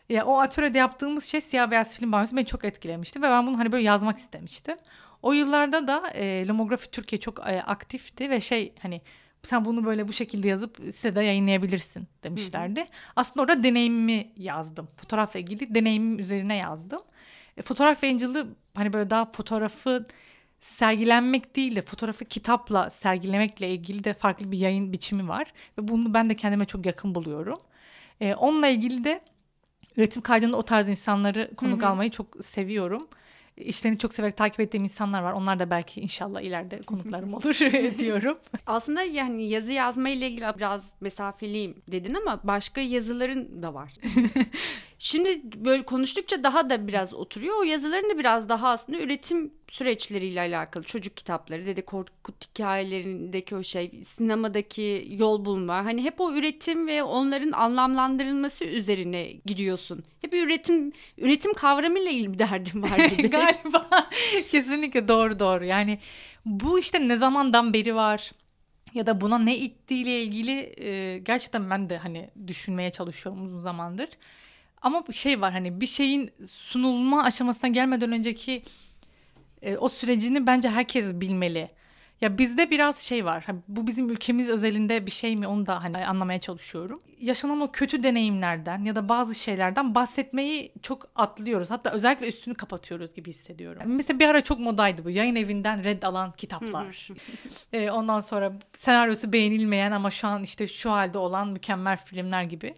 Ya 0.09 0.27
o 0.27 0.39
atölyede 0.39 0.79
yaptığımız 0.79 1.25
şey 1.25 1.41
siyah 1.41 1.71
beyaz 1.71 1.97
film 1.97 2.13
banyosu 2.13 2.37
beni 2.37 2.47
çok 2.47 2.65
etkilemişti 2.65 3.19
ve 3.19 3.23
ben 3.23 3.47
bunu 3.47 3.59
hani 3.59 3.73
böyle 3.73 3.85
yazmak 3.85 4.19
istemiştim. 4.19 4.77
O 5.23 5.33
yıllarda 5.33 5.89
da 5.89 6.11
e, 6.11 6.47
Lomografi 6.47 6.91
Türkiye 6.91 7.21
çok 7.21 7.39
e, 7.39 7.63
aktifti 7.63 8.31
ve 8.31 8.41
şey 8.41 8.73
hani 8.83 9.01
sen 9.43 9.65
bunu 9.65 9.85
böyle 9.85 10.09
bu 10.09 10.13
şekilde 10.13 10.49
yazıp 10.49 10.77
sitede 10.77 11.23
yayınlayabilirsin 11.23 12.09
demişlerdi. 12.25 12.81
Hı 12.81 12.85
hı. 12.85 12.89
Aslında 13.17 13.43
orada 13.43 13.63
deneyimimi 13.63 14.33
yazdım. 14.37 14.89
Fotoğrafla 14.97 15.41
ilgili 15.41 15.75
deneyimim 15.75 16.19
üzerine 16.19 16.57
yazdım. 16.57 17.01
E, 17.57 17.63
fotoğraf 17.63 18.03
yayıncılığı 18.03 18.47
hani 18.75 18.93
böyle 18.93 19.11
daha 19.11 19.33
fotoğrafı 19.33 20.07
sergilenmek 20.63 21.57
değil 21.57 21.77
de 21.77 21.83
fotoğrafı 21.83 22.25
kitapla 22.25 22.91
sergilemekle 22.91 23.71
ilgili 23.71 24.05
de 24.05 24.15
farklı 24.15 24.51
bir 24.53 24.59
yayın 24.59 24.93
biçimi 24.93 25.29
var. 25.29 25.53
Ve 25.79 25.89
bunu 25.89 26.15
ben 26.15 26.31
de 26.31 26.37
kendime 26.37 26.65
çok 26.65 26.87
yakın 26.87 27.15
buluyorum. 27.15 27.59
E, 28.21 28.35
onunla 28.35 28.69
ilgili 28.69 29.05
de 29.05 29.21
üretim 29.97 30.23
kaydında 30.23 30.57
o 30.57 30.63
tarz 30.63 30.89
insanları 30.89 31.51
konuk 31.57 31.83
Hı-hı. 31.83 31.91
almayı 31.91 32.11
çok 32.11 32.45
seviyorum 32.45 33.09
işlerini 33.57 33.99
çok 33.99 34.15
severek 34.15 34.37
takip 34.37 34.61
ettiğim 34.61 34.85
insanlar 34.85 35.23
var. 35.23 35.33
Onlar 35.33 35.59
da 35.59 35.71
belki 35.71 36.01
inşallah 36.01 36.41
ileride 36.41 36.81
konuklarım 36.83 37.35
olur 37.35 37.55
diyorum. 37.99 38.39
Aslında 38.67 39.03
yani 39.03 39.49
yazı 39.49 39.73
yazma 39.73 40.09
ile 40.09 40.29
ilgili 40.29 40.57
biraz 40.57 40.83
mesafeliyim 41.01 41.83
dedin 41.89 42.15
ama 42.15 42.41
başka 42.45 42.81
yazıların 42.81 43.63
da 43.63 43.75
var. 43.75 43.93
Şimdi 45.05 45.41
böyle 45.45 45.83
konuştukça 45.83 46.43
daha 46.43 46.71
da 46.71 46.87
biraz 46.89 47.15
oturuyor. 47.15 47.57
O 47.61 47.63
yazıların 47.63 48.11
da 48.11 48.19
biraz 48.19 48.49
daha 48.49 48.69
aslında 48.69 48.99
üretim 48.99 49.53
süreçleriyle 49.69 50.41
alakalı. 50.41 50.85
Çocuk 50.85 51.17
kitapları, 51.17 51.67
Dede 51.67 51.83
Korkut 51.83 52.51
hikayelerindeki 52.51 53.57
o 53.57 53.63
şey, 53.63 53.91
sinemadaki 54.05 55.09
yol 55.11 55.45
bulma. 55.45 55.85
Hani 55.85 56.05
hep 56.05 56.21
o 56.21 56.33
üretim 56.33 56.87
ve 56.87 57.03
onların 57.03 57.53
anlamlandırılması 57.53 58.65
üzerine 58.65 59.33
gidiyorsun. 59.47 60.05
Hep 60.21 60.33
üretim 60.33 60.93
üretim 61.19 61.55
kavramıyla 61.55 62.11
ilgili 62.11 62.33
bir 62.33 62.39
derdim 62.39 62.83
var 62.83 62.99
gibi. 63.17 63.31
Galiba 63.31 63.89
kesinlikle 64.51 65.09
doğru 65.09 65.39
doğru. 65.39 65.65
Yani 65.65 65.99
bu 66.47 66.79
işte 66.79 67.09
ne 67.09 67.17
zamandan 67.17 67.73
beri 67.73 67.95
var 67.95 68.33
ya 68.95 69.07
da 69.07 69.21
buna 69.21 69.39
ne 69.39 69.57
ittiğiyle 69.57 70.23
ilgili 70.23 70.75
e, 70.85 71.19
gerçekten 71.19 71.71
ben 71.71 71.91
de 71.91 71.99
hani 71.99 72.31
düşünmeye 72.47 72.93
çalışıyorum 72.93 73.45
uzun 73.45 73.61
zamandır. 73.61 74.09
Ama 74.83 75.05
şey 75.13 75.41
var 75.41 75.53
hani 75.53 75.81
bir 75.81 75.87
şeyin 75.87 76.31
sunulma 76.47 77.25
aşamasına 77.25 77.71
gelmeden 77.71 78.13
önceki 78.13 78.63
e, 79.63 79.77
o 79.77 79.89
sürecini 79.89 80.47
bence 80.47 80.71
herkes 80.71 81.15
bilmeli. 81.15 81.71
Ya 82.21 82.39
bizde 82.39 82.71
biraz 82.71 82.99
şey 82.99 83.25
var. 83.25 83.43
Hani 83.47 83.61
bu 83.69 83.87
bizim 83.87 84.11
ülkemiz 84.11 84.49
özelinde 84.49 85.07
bir 85.07 85.11
şey 85.11 85.37
mi 85.37 85.47
onu 85.47 85.67
da 85.67 85.83
hani 85.85 86.07
anlamaya 86.07 86.41
çalışıyorum. 86.41 87.01
Yaşanan 87.21 87.61
o 87.61 87.73
kötü 87.73 88.03
deneyimlerden 88.03 88.85
ya 88.85 88.97
da 88.97 89.09
bazı 89.09 89.35
şeylerden 89.35 89.95
bahsetmeyi 89.95 90.73
çok 90.83 91.11
atlıyoruz. 91.17 91.71
Hatta 91.71 91.91
özellikle 91.91 92.29
üstünü 92.29 92.55
kapatıyoruz 92.55 93.15
gibi 93.15 93.31
hissediyorum. 93.31 93.83
Mesela 93.87 94.19
bir 94.19 94.29
ara 94.29 94.41
çok 94.45 94.59
modaydı 94.59 95.05
bu. 95.05 95.11
Yayın 95.11 95.35
evinden 95.35 95.85
red 95.85 96.03
alan 96.03 96.33
kitaplar. 96.33 97.09
ee, 97.73 97.91
ondan 97.91 98.21
sonra 98.21 98.53
senaryosu 98.79 99.33
beğenilmeyen 99.33 99.93
ama 99.93 100.11
şu 100.11 100.29
an 100.29 100.43
işte 100.43 100.69
şu 100.69 100.93
halde 100.93 101.19
olan 101.19 101.49
mükemmel 101.49 101.97
filmler 101.97 102.43
gibi. 102.43 102.75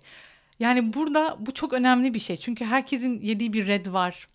Yani 0.59 0.95
burada 0.95 1.37
bu 1.41 1.55
çok 1.55 1.73
önemli 1.73 2.15
bir 2.15 2.19
şey. 2.19 2.37
Çünkü 2.37 2.65
herkesin 2.65 3.21
yediği 3.21 3.53
bir 3.53 3.67
red 3.67 3.93
var. 3.93 4.29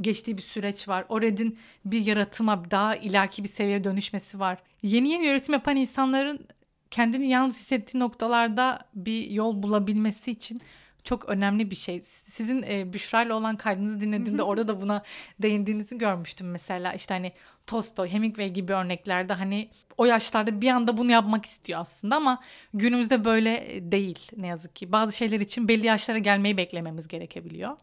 Geçtiği 0.00 0.38
bir 0.38 0.42
süreç 0.42 0.88
var. 0.88 1.04
O 1.08 1.20
redin 1.20 1.58
bir 1.84 2.06
yaratıma 2.06 2.70
daha 2.70 2.96
ileriki 2.96 3.44
bir 3.44 3.48
seviyeye 3.48 3.84
dönüşmesi 3.84 4.40
var. 4.40 4.58
Yeni 4.82 5.08
yeni 5.08 5.26
üretim 5.26 5.54
yapan 5.54 5.76
insanların 5.76 6.46
kendini 6.90 7.26
yalnız 7.26 7.56
hissettiği 7.56 8.00
noktalarda 8.00 8.88
bir 8.94 9.30
yol 9.30 9.62
bulabilmesi 9.62 10.30
için 10.30 10.60
çok 11.04 11.28
önemli 11.28 11.70
bir 11.70 11.76
şey. 11.76 12.00
Sizin 12.32 12.62
e, 12.62 12.92
Büşra 12.92 13.22
ile 13.22 13.32
olan 13.32 13.56
kaydınızı 13.56 14.00
dinlediğimde 14.00 14.42
orada 14.42 14.68
da 14.68 14.80
buna 14.80 15.02
değindiğinizi 15.38 15.98
görmüştüm 15.98 16.50
mesela. 16.50 16.92
İşte 16.94 17.14
hani 17.14 17.32
Tolstoy, 17.66 18.08
Hemingway 18.08 18.50
gibi 18.52 18.72
örneklerde 18.72 19.32
hani 19.32 19.68
o 19.98 20.04
yaşlarda 20.04 20.60
bir 20.60 20.68
anda 20.68 20.96
bunu 20.96 21.12
yapmak 21.12 21.46
istiyor 21.46 21.80
aslında 21.80 22.16
ama 22.16 22.40
günümüzde 22.74 23.24
böyle 23.24 23.78
değil 23.92 24.18
ne 24.36 24.46
yazık 24.46 24.76
ki. 24.76 24.92
Bazı 24.92 25.16
şeyler 25.16 25.40
için 25.40 25.68
belli 25.68 25.86
yaşlara 25.86 26.18
gelmeyi 26.18 26.56
beklememiz 26.56 27.08
gerekebiliyor. 27.08 27.76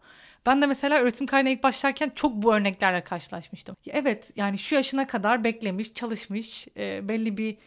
Ben 0.45 0.61
de 0.61 0.65
mesela 0.65 1.01
üretim 1.01 1.27
kaydına 1.27 1.49
ilk 1.49 1.63
başlarken 1.63 2.11
çok 2.15 2.33
bu 2.33 2.53
örneklerle 2.53 3.03
karşılaşmıştım. 3.03 3.75
Evet 3.87 4.31
yani 4.35 4.57
şu 4.57 4.75
yaşına 4.75 5.07
kadar 5.07 5.43
beklemiş, 5.43 5.93
çalışmış, 5.93 6.67
e, 6.77 7.07
belli 7.07 7.37
bir 7.37 7.57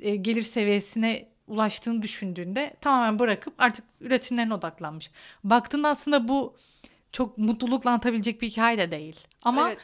e, 0.00 0.16
gelir 0.16 0.42
seviyesine 0.42 1.33
ulaştığını 1.46 2.02
düşündüğünde 2.02 2.76
tamamen 2.80 3.18
bırakıp 3.18 3.54
artık 3.58 3.84
üretimlerine 4.00 4.54
odaklanmış. 4.54 5.10
Baktığında 5.44 5.88
aslında 5.88 6.28
bu 6.28 6.56
çok 7.12 7.38
mutlulukla 7.38 7.90
anlatabilecek 7.90 8.42
bir 8.42 8.48
hikaye 8.48 8.78
de 8.78 8.90
değil. 8.90 9.20
Ama 9.42 9.68
evet. 9.68 9.78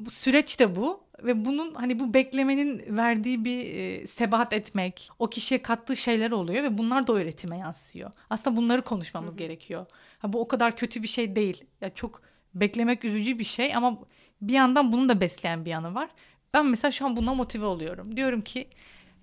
bu 0.00 0.10
süreç 0.10 0.60
de 0.60 0.76
bu 0.76 1.00
ve 1.22 1.44
bunun 1.44 1.74
hani 1.74 2.00
bu 2.00 2.14
beklemenin 2.14 2.96
verdiği 2.96 3.44
bir 3.44 3.74
e, 3.74 4.06
sebat 4.06 4.52
etmek, 4.52 5.10
o 5.18 5.30
kişiye 5.30 5.62
kattığı 5.62 5.96
şeyler 5.96 6.30
oluyor 6.30 6.62
ve 6.62 6.78
bunlar 6.78 7.06
da 7.06 7.12
o 7.12 7.18
üretime 7.18 7.58
yansıyor. 7.58 8.10
Aslında 8.30 8.56
bunları 8.56 8.82
konuşmamız 8.82 9.30
Hı-hı. 9.30 9.38
gerekiyor. 9.38 9.86
Ha, 10.18 10.32
bu 10.32 10.40
o 10.40 10.48
kadar 10.48 10.76
kötü 10.76 11.02
bir 11.02 11.08
şey 11.08 11.36
değil. 11.36 11.64
Ya 11.80 11.94
çok 11.94 12.22
beklemek 12.54 13.04
üzücü 13.04 13.38
bir 13.38 13.44
şey 13.44 13.76
ama 13.76 13.98
bir 14.40 14.52
yandan 14.52 14.92
bunu 14.92 15.08
da 15.08 15.20
besleyen 15.20 15.64
bir 15.64 15.70
yanı 15.70 15.94
var. 15.94 16.08
Ben 16.54 16.66
mesela 16.66 16.92
şu 16.92 17.06
an 17.06 17.16
buna 17.16 17.34
motive 17.34 17.66
oluyorum. 17.66 18.16
Diyorum 18.16 18.40
ki 18.40 18.68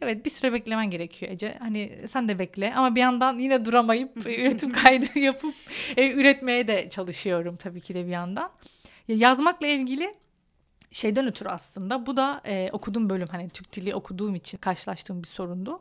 Evet 0.03 0.25
bir 0.25 0.29
süre 0.29 0.53
beklemen 0.53 0.89
gerekiyor 0.89 1.31
Ece. 1.31 1.57
Hani 1.59 1.99
sen 2.07 2.29
de 2.29 2.39
bekle 2.39 2.73
ama 2.75 2.95
bir 2.95 3.01
yandan 3.01 3.39
yine 3.39 3.65
duramayıp 3.65 4.17
üretim 4.25 4.71
kaydı 4.71 5.19
yapıp 5.19 5.55
e, 5.97 6.11
üretmeye 6.11 6.67
de 6.67 6.89
çalışıyorum 6.89 7.55
tabii 7.55 7.81
ki 7.81 7.95
de 7.95 8.05
bir 8.05 8.11
yandan. 8.11 8.51
Ya, 9.07 9.15
yazmakla 9.15 9.67
ilgili 9.67 10.13
şeyden 10.91 11.27
ötürü 11.27 11.49
aslında 11.49 12.05
bu 12.05 12.17
da 12.17 12.41
e, 12.45 12.69
okuduğum 12.71 13.09
bölüm 13.09 13.27
hani 13.31 13.49
Türk 13.49 13.73
dili 13.73 13.95
okuduğum 13.95 14.35
için 14.35 14.57
karşılaştığım 14.57 15.23
bir 15.23 15.27
sorundu. 15.27 15.79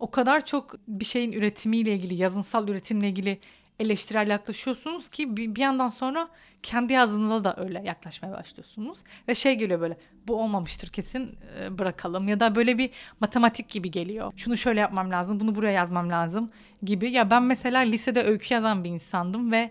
O 0.00 0.10
kadar 0.10 0.46
çok 0.46 0.74
bir 0.88 1.04
şeyin 1.04 1.32
üretimiyle 1.32 1.94
ilgili, 1.94 2.14
yazınsal 2.14 2.68
üretimle 2.68 3.08
ilgili 3.08 3.38
eleştirel 3.80 4.28
yaklaşıyorsunuz 4.30 5.08
ki 5.08 5.36
bir, 5.36 5.54
bir 5.54 5.60
yandan 5.60 5.88
sonra 5.88 6.28
kendi 6.62 6.92
yazdığınızda 6.92 7.44
da 7.44 7.62
öyle 7.62 7.82
yaklaşmaya 7.84 8.32
başlıyorsunuz. 8.34 8.98
Ve 9.28 9.34
şey 9.34 9.54
geliyor 9.54 9.80
böyle 9.80 9.96
bu 10.26 10.42
olmamıştır 10.42 10.88
kesin 10.88 11.38
e, 11.60 11.78
bırakalım 11.78 12.28
ya 12.28 12.40
da 12.40 12.54
böyle 12.54 12.78
bir 12.78 12.90
matematik 13.20 13.68
gibi 13.68 13.90
geliyor. 13.90 14.32
Şunu 14.36 14.56
şöyle 14.56 14.80
yapmam 14.80 15.10
lazım 15.10 15.40
bunu 15.40 15.54
buraya 15.54 15.72
yazmam 15.72 16.10
lazım 16.10 16.50
gibi. 16.82 17.10
Ya 17.10 17.30
ben 17.30 17.42
mesela 17.42 17.78
lisede 17.78 18.22
öykü 18.22 18.54
yazan 18.54 18.84
bir 18.84 18.90
insandım 18.90 19.52
ve 19.52 19.70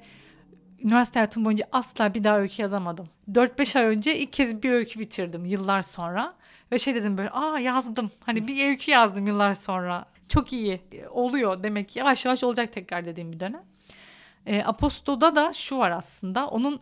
üniversite 0.83 1.19
hayatım 1.19 1.45
boyunca 1.45 1.65
asla 1.71 2.13
bir 2.13 2.23
daha 2.23 2.39
öykü 2.39 2.61
yazamadım. 2.61 3.09
4-5 3.31 3.79
ay 3.79 3.85
önce 3.85 4.17
ilk 4.17 4.33
kez 4.33 4.63
bir 4.63 4.71
öykü 4.71 4.99
bitirdim 4.99 5.45
yıllar 5.45 5.81
sonra. 5.81 6.33
Ve 6.71 6.79
şey 6.79 6.95
dedim 6.95 7.17
böyle 7.17 7.29
aa 7.29 7.59
yazdım. 7.59 8.11
Hani 8.19 8.47
bir 8.47 8.67
öykü 8.67 8.91
yazdım 8.91 9.27
yıllar 9.27 9.55
sonra. 9.55 10.05
Çok 10.27 10.53
iyi 10.53 10.81
oluyor 11.09 11.63
demek 11.63 11.89
ki 11.89 11.99
yavaş 11.99 12.25
yavaş 12.25 12.43
olacak 12.43 12.73
tekrar 12.73 13.05
dediğim 13.05 13.31
bir 13.31 13.39
dönem. 13.39 13.70
E, 14.45 14.63
Aposto'da 14.63 15.36
da 15.36 15.54
şu 15.54 15.77
var 15.77 15.91
aslında 15.91 16.47
onun 16.47 16.82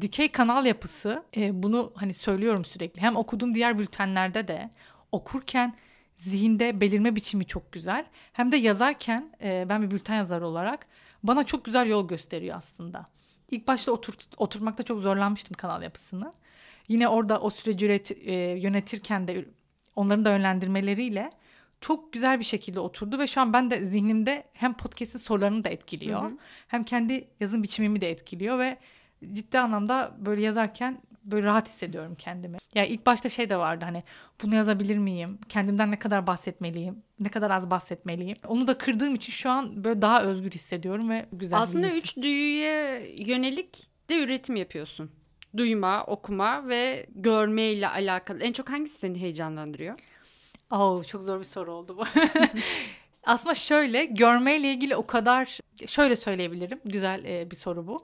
dikey 0.00 0.28
kanal 0.28 0.66
yapısı 0.66 1.24
e, 1.36 1.62
bunu 1.62 1.92
hani 1.94 2.14
söylüyorum 2.14 2.64
sürekli 2.64 3.02
hem 3.02 3.16
okuduğum 3.16 3.54
diğer 3.54 3.78
bültenlerde 3.78 4.48
de 4.48 4.70
okurken 5.12 5.74
zihinde 6.16 6.80
belirme 6.80 7.16
biçimi 7.16 7.46
çok 7.46 7.72
güzel. 7.72 8.06
Hem 8.32 8.52
de 8.52 8.56
yazarken 8.56 9.30
e, 9.42 9.66
ben 9.68 9.82
bir 9.82 9.90
bülten 9.90 10.14
yazarı 10.14 10.46
olarak 10.46 10.86
bana 11.22 11.44
çok 11.44 11.64
güzel 11.64 11.86
yol 11.86 12.08
gösteriyor 12.08 12.56
aslında. 12.56 13.04
İlk 13.50 13.66
başta 13.66 13.92
oturt, 13.92 14.26
oturtmakta 14.36 14.82
çok 14.82 15.00
zorlanmıştım 15.00 15.54
kanal 15.54 15.82
yapısını. 15.82 16.32
Yine 16.88 17.08
orada 17.08 17.40
o 17.40 17.50
süreci 17.50 17.86
üret, 17.86 18.10
e, 18.10 18.32
yönetirken 18.34 19.28
de 19.28 19.44
onların 19.96 20.24
da 20.24 20.30
yönlendirmeleriyle 20.30 21.30
çok 21.80 22.12
güzel 22.12 22.38
bir 22.38 22.44
şekilde 22.44 22.80
oturdu 22.80 23.18
ve 23.18 23.26
şu 23.26 23.40
an 23.40 23.52
ben 23.52 23.70
de 23.70 23.84
zihnimde 23.84 24.44
hem 24.52 24.74
podcast'in 24.74 25.18
sorularını 25.18 25.64
da 25.64 25.68
etkiliyor. 25.68 26.22
Hı 26.22 26.26
hı. 26.26 26.38
Hem 26.68 26.84
kendi 26.84 27.28
yazım 27.40 27.62
biçimimi 27.62 28.00
de 28.00 28.10
etkiliyor 28.10 28.58
ve 28.58 28.78
ciddi 29.32 29.58
anlamda 29.58 30.16
böyle 30.18 30.42
yazarken 30.42 31.02
böyle 31.24 31.46
rahat 31.46 31.68
hissediyorum 31.68 32.14
kendimi. 32.18 32.54
Ya 32.54 32.82
yani 32.82 32.88
ilk 32.88 33.06
başta 33.06 33.28
şey 33.28 33.50
de 33.50 33.56
vardı 33.56 33.84
hani 33.84 34.02
bunu 34.42 34.54
yazabilir 34.54 34.98
miyim? 34.98 35.38
Kendimden 35.48 35.90
ne 35.90 35.98
kadar 35.98 36.26
bahsetmeliyim? 36.26 37.02
Ne 37.20 37.28
kadar 37.28 37.50
az 37.50 37.70
bahsetmeliyim? 37.70 38.36
Onu 38.46 38.66
da 38.66 38.78
kırdığım 38.78 39.14
için 39.14 39.32
şu 39.32 39.50
an 39.50 39.84
böyle 39.84 40.02
daha 40.02 40.22
özgür 40.22 40.50
hissediyorum 40.50 41.10
ve 41.10 41.26
güzel 41.32 41.58
Aslında 41.58 41.88
üç 41.88 42.16
duyuya 42.16 42.98
yönelik 43.06 43.86
de 44.08 44.24
üretim 44.24 44.56
yapıyorsun. 44.56 45.10
Duyma, 45.56 46.04
okuma 46.04 46.68
ve 46.68 47.06
görme 47.14 47.62
ile 47.62 47.88
alakalı. 47.88 48.42
En 48.42 48.52
çok 48.52 48.70
hangisi 48.70 48.98
seni 48.98 49.20
heyecanlandırıyor? 49.20 49.98
Oh, 50.70 51.04
çok 51.04 51.22
zor 51.22 51.38
bir 51.38 51.44
soru 51.44 51.72
oldu 51.72 51.96
bu. 51.98 52.04
Aslında 53.24 53.54
şöyle 53.54 54.04
görmeyle 54.04 54.72
ilgili 54.72 54.96
o 54.96 55.06
kadar 55.06 55.58
şöyle 55.86 56.16
söyleyebilirim. 56.16 56.80
Güzel 56.84 57.24
e, 57.24 57.50
bir 57.50 57.56
soru 57.56 57.86
bu. 57.86 58.02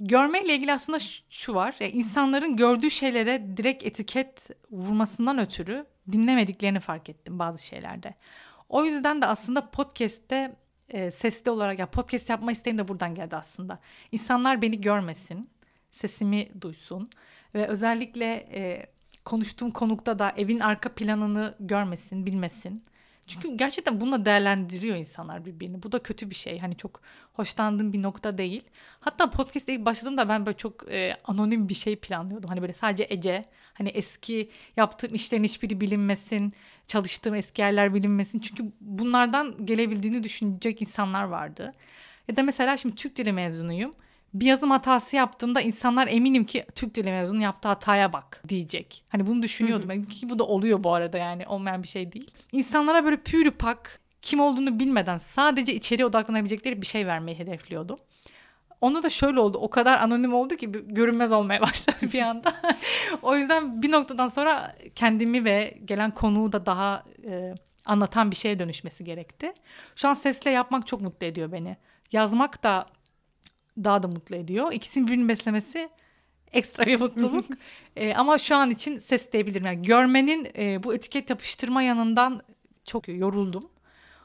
Görmeyle 0.00 0.54
ilgili 0.54 0.72
aslında 0.72 0.98
şu 1.30 1.54
var. 1.54 1.76
Yani 1.80 1.92
insanların 1.92 2.56
gördüğü 2.56 2.90
şeylere 2.90 3.56
direkt 3.56 3.84
etiket 3.84 4.50
vurmasından 4.70 5.38
ötürü 5.38 5.86
dinlemediklerini 6.12 6.80
fark 6.80 7.08
ettim 7.08 7.38
bazı 7.38 7.66
şeylerde. 7.66 8.14
O 8.68 8.84
yüzden 8.84 9.22
de 9.22 9.26
aslında 9.26 9.70
podcast'te 9.70 10.56
e, 10.88 11.10
sesli 11.10 11.50
olarak 11.50 11.78
ya 11.78 11.86
podcast 11.90 12.30
yapma 12.30 12.52
isteğim 12.52 12.78
de 12.78 12.88
buradan 12.88 13.14
geldi 13.14 13.36
aslında. 13.36 13.78
İnsanlar 14.12 14.62
beni 14.62 14.80
görmesin, 14.80 15.50
sesimi 15.92 16.48
duysun 16.60 17.10
ve 17.54 17.66
özellikle 17.66 18.34
e, 18.34 18.86
konuştuğum 19.26 19.70
konukta 19.70 20.18
da 20.18 20.34
evin 20.36 20.60
arka 20.60 20.88
planını 20.88 21.54
görmesin, 21.60 22.26
bilmesin. 22.26 22.84
Çünkü 23.26 23.56
gerçekten 23.56 24.00
bununla 24.00 24.24
değerlendiriyor 24.24 24.96
insanlar 24.96 25.44
birbirini. 25.44 25.82
Bu 25.82 25.92
da 25.92 25.98
kötü 25.98 26.30
bir 26.30 26.34
şey. 26.34 26.58
Hani 26.58 26.76
çok 26.76 27.00
hoşlandığım 27.32 27.92
bir 27.92 28.02
nokta 28.02 28.38
değil. 28.38 28.62
Hatta 29.00 29.30
podcast'e 29.30 29.74
ilk 29.74 29.84
başladığımda 29.84 30.28
ben 30.28 30.46
böyle 30.46 30.56
çok 30.56 30.92
e, 30.92 31.16
anonim 31.24 31.68
bir 31.68 31.74
şey 31.74 31.96
planlıyordum. 31.96 32.48
Hani 32.48 32.62
böyle 32.62 32.72
sadece 32.72 33.06
Ece, 33.10 33.44
hani 33.74 33.88
eski 33.88 34.50
yaptığım 34.76 35.14
işlerin 35.14 35.44
hiçbiri 35.44 35.80
bilinmesin, 35.80 36.52
çalıştığım 36.86 37.34
eski 37.34 37.62
yerler 37.62 37.94
bilinmesin. 37.94 38.40
Çünkü 38.40 38.64
bunlardan 38.80 39.66
gelebildiğini 39.66 40.24
düşünecek 40.24 40.82
insanlar 40.82 41.24
vardı. 41.24 41.74
Ya 42.28 42.36
da 42.36 42.42
mesela 42.42 42.76
şimdi 42.76 42.94
Türk 42.94 43.16
dili 43.16 43.32
mezunuyum 43.32 43.90
bir 44.40 44.46
yazım 44.46 44.70
hatası 44.70 45.16
yaptığımda 45.16 45.60
insanlar 45.60 46.06
eminim 46.06 46.44
ki 46.44 46.66
Türk 46.74 46.94
dili 46.94 47.10
mezunu 47.10 47.42
yaptığı 47.42 47.68
hataya 47.68 48.12
bak 48.12 48.42
diyecek. 48.48 49.04
Hani 49.08 49.26
bunu 49.26 49.42
düşünüyordum. 49.42 49.88
Hı 49.88 49.92
hı. 49.92 50.06
Ki 50.06 50.28
bu 50.28 50.38
da 50.38 50.44
oluyor 50.44 50.84
bu 50.84 50.94
arada 50.94 51.18
yani 51.18 51.46
olmayan 51.46 51.82
bir 51.82 51.88
şey 51.88 52.12
değil. 52.12 52.30
İnsanlara 52.52 53.04
böyle 53.04 53.16
pürüpak 53.16 54.00
kim 54.22 54.40
olduğunu 54.40 54.80
bilmeden 54.80 55.16
sadece 55.16 55.74
içeriye 55.74 56.06
odaklanabilecekleri 56.06 56.82
bir 56.82 56.86
şey 56.86 57.06
vermeyi 57.06 57.38
hedefliyordum. 57.38 57.98
Onda 58.80 59.02
da 59.02 59.10
şöyle 59.10 59.40
oldu. 59.40 59.58
O 59.58 59.70
kadar 59.70 59.98
anonim 59.98 60.34
oldu 60.34 60.56
ki 60.56 60.72
görünmez 60.72 61.32
olmaya 61.32 61.60
başladı 61.62 62.12
bir 62.12 62.22
anda. 62.22 62.54
o 63.22 63.36
yüzden 63.36 63.82
bir 63.82 63.92
noktadan 63.92 64.28
sonra 64.28 64.76
kendimi 64.94 65.44
ve 65.44 65.78
gelen 65.84 66.10
konuğu 66.10 66.52
da 66.52 66.66
daha 66.66 67.04
e, 67.26 67.54
anlatan 67.84 68.30
bir 68.30 68.36
şeye 68.36 68.58
dönüşmesi 68.58 69.04
gerekti. 69.04 69.52
Şu 69.96 70.08
an 70.08 70.14
sesle 70.14 70.50
yapmak 70.50 70.86
çok 70.86 71.00
mutlu 71.00 71.26
ediyor 71.26 71.52
beni. 71.52 71.76
Yazmak 72.12 72.62
da 72.62 72.86
daha 73.84 74.02
da 74.02 74.08
mutlu 74.08 74.36
ediyor. 74.36 74.72
İkisinin 74.72 75.06
birbirini 75.06 75.28
beslemesi 75.28 75.88
ekstra 76.52 76.86
bir 76.86 77.00
mutluluk. 77.00 77.44
e, 77.96 78.14
ama 78.14 78.38
şu 78.38 78.56
an 78.56 78.70
için 78.70 78.98
ses 78.98 79.32
diyebilirim. 79.32 79.66
Yani 79.66 79.82
görmenin 79.82 80.48
e, 80.58 80.82
bu 80.82 80.94
etiket 80.94 81.30
yapıştırma 81.30 81.82
yanından 81.82 82.42
çok 82.84 83.08
yoruldum. 83.08 83.70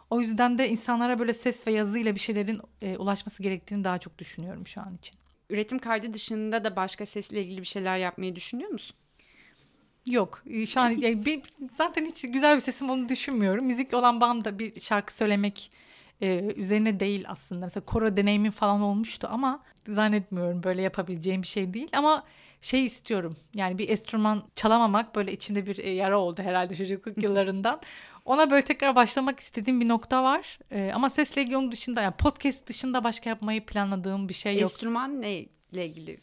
O 0.10 0.22
yüzden 0.22 0.58
de 0.58 0.70
insanlara 0.70 1.20
böyle 1.20 1.34
ses 1.34 1.68
ve 1.68 1.72
yazıyla 1.72 2.16
bir 2.16 2.20
şeylerin 2.20 2.62
e, 2.82 2.98
ulaşması 2.98 3.44
gerektiğini 3.44 3.84
daha 3.84 3.98
çok 3.98 4.18
düşünüyorum 4.18 4.68
şu 4.68 4.82
an 4.82 4.96
için. 4.96 5.16
Üretim 5.50 5.80
kaydı 5.80 6.14
dışında 6.14 6.64
da 6.64 6.76
başka 6.76 7.06
sesle 7.06 7.44
ilgili 7.44 7.62
bir 7.62 7.68
şeyler 7.68 7.98
yapmayı 7.98 8.36
düşünüyor 8.36 8.70
musun? 8.70 8.96
Yok 10.06 10.44
şu 10.68 10.82
an 10.82 10.90
yani 10.90 11.26
bir, 11.26 11.42
zaten 11.78 12.06
hiç 12.06 12.22
güzel 12.22 12.56
bir 12.56 12.62
sesim 12.62 12.90
olduğunu 12.90 13.10
düşünmüyorum. 13.10 13.66
Müzikle 13.66 13.98
olan 13.98 14.22
bağım 14.22 14.46
da 14.46 14.60
bir 14.60 14.82
şarkı 14.82 15.16
söylemek 15.16 15.72
e, 16.22 16.54
üzerine 16.56 17.00
değil 17.00 17.26
aslında. 17.28 17.62
Mesela 17.66 17.86
koro 17.86 18.18
deneyimin 18.18 18.52
falan 18.52 18.82
olmuştu 18.82 19.28
ama 19.32 19.64
zannetmiyorum 19.88 20.64
böyle 20.64 20.82
yapabileceğim 20.82 21.42
bir 21.42 21.48
şey 21.48 21.74
değil. 21.74 21.88
Ama 21.94 22.24
şey 22.62 22.86
istiyorum 22.86 23.36
yani 23.54 23.78
bir 23.78 23.90
enstrüman 23.90 24.44
çalamamak 24.56 25.16
böyle 25.16 25.32
içimde 25.34 25.66
bir 25.66 25.78
e, 25.78 25.90
yara 25.90 26.20
oldu 26.20 26.42
herhalde 26.42 26.76
çocukluk 26.76 27.24
yıllarından. 27.24 27.82
Ona 28.26 28.52
böyle 28.52 28.62
tekrar 28.62 28.96
başlamak 28.96 29.40
istediğim 29.40 29.82
bir 29.82 29.88
nokta 29.88 30.24
var. 30.24 30.60
Ee, 30.72 30.92
ama 30.96 31.10
sesle 31.10 31.42
ilgili 31.42 31.58
onun 31.58 31.72
dışında 31.72 32.02
yani 32.02 32.14
podcast 32.18 32.68
dışında 32.68 33.04
başka 33.04 33.30
yapmayı 33.30 33.66
planladığım 33.66 34.30
bir 34.30 34.34
şey 34.34 34.54
yok. 34.54 34.62
Enstrüman 34.62 35.22
neyle 35.22 35.86
ilgili 35.86 36.18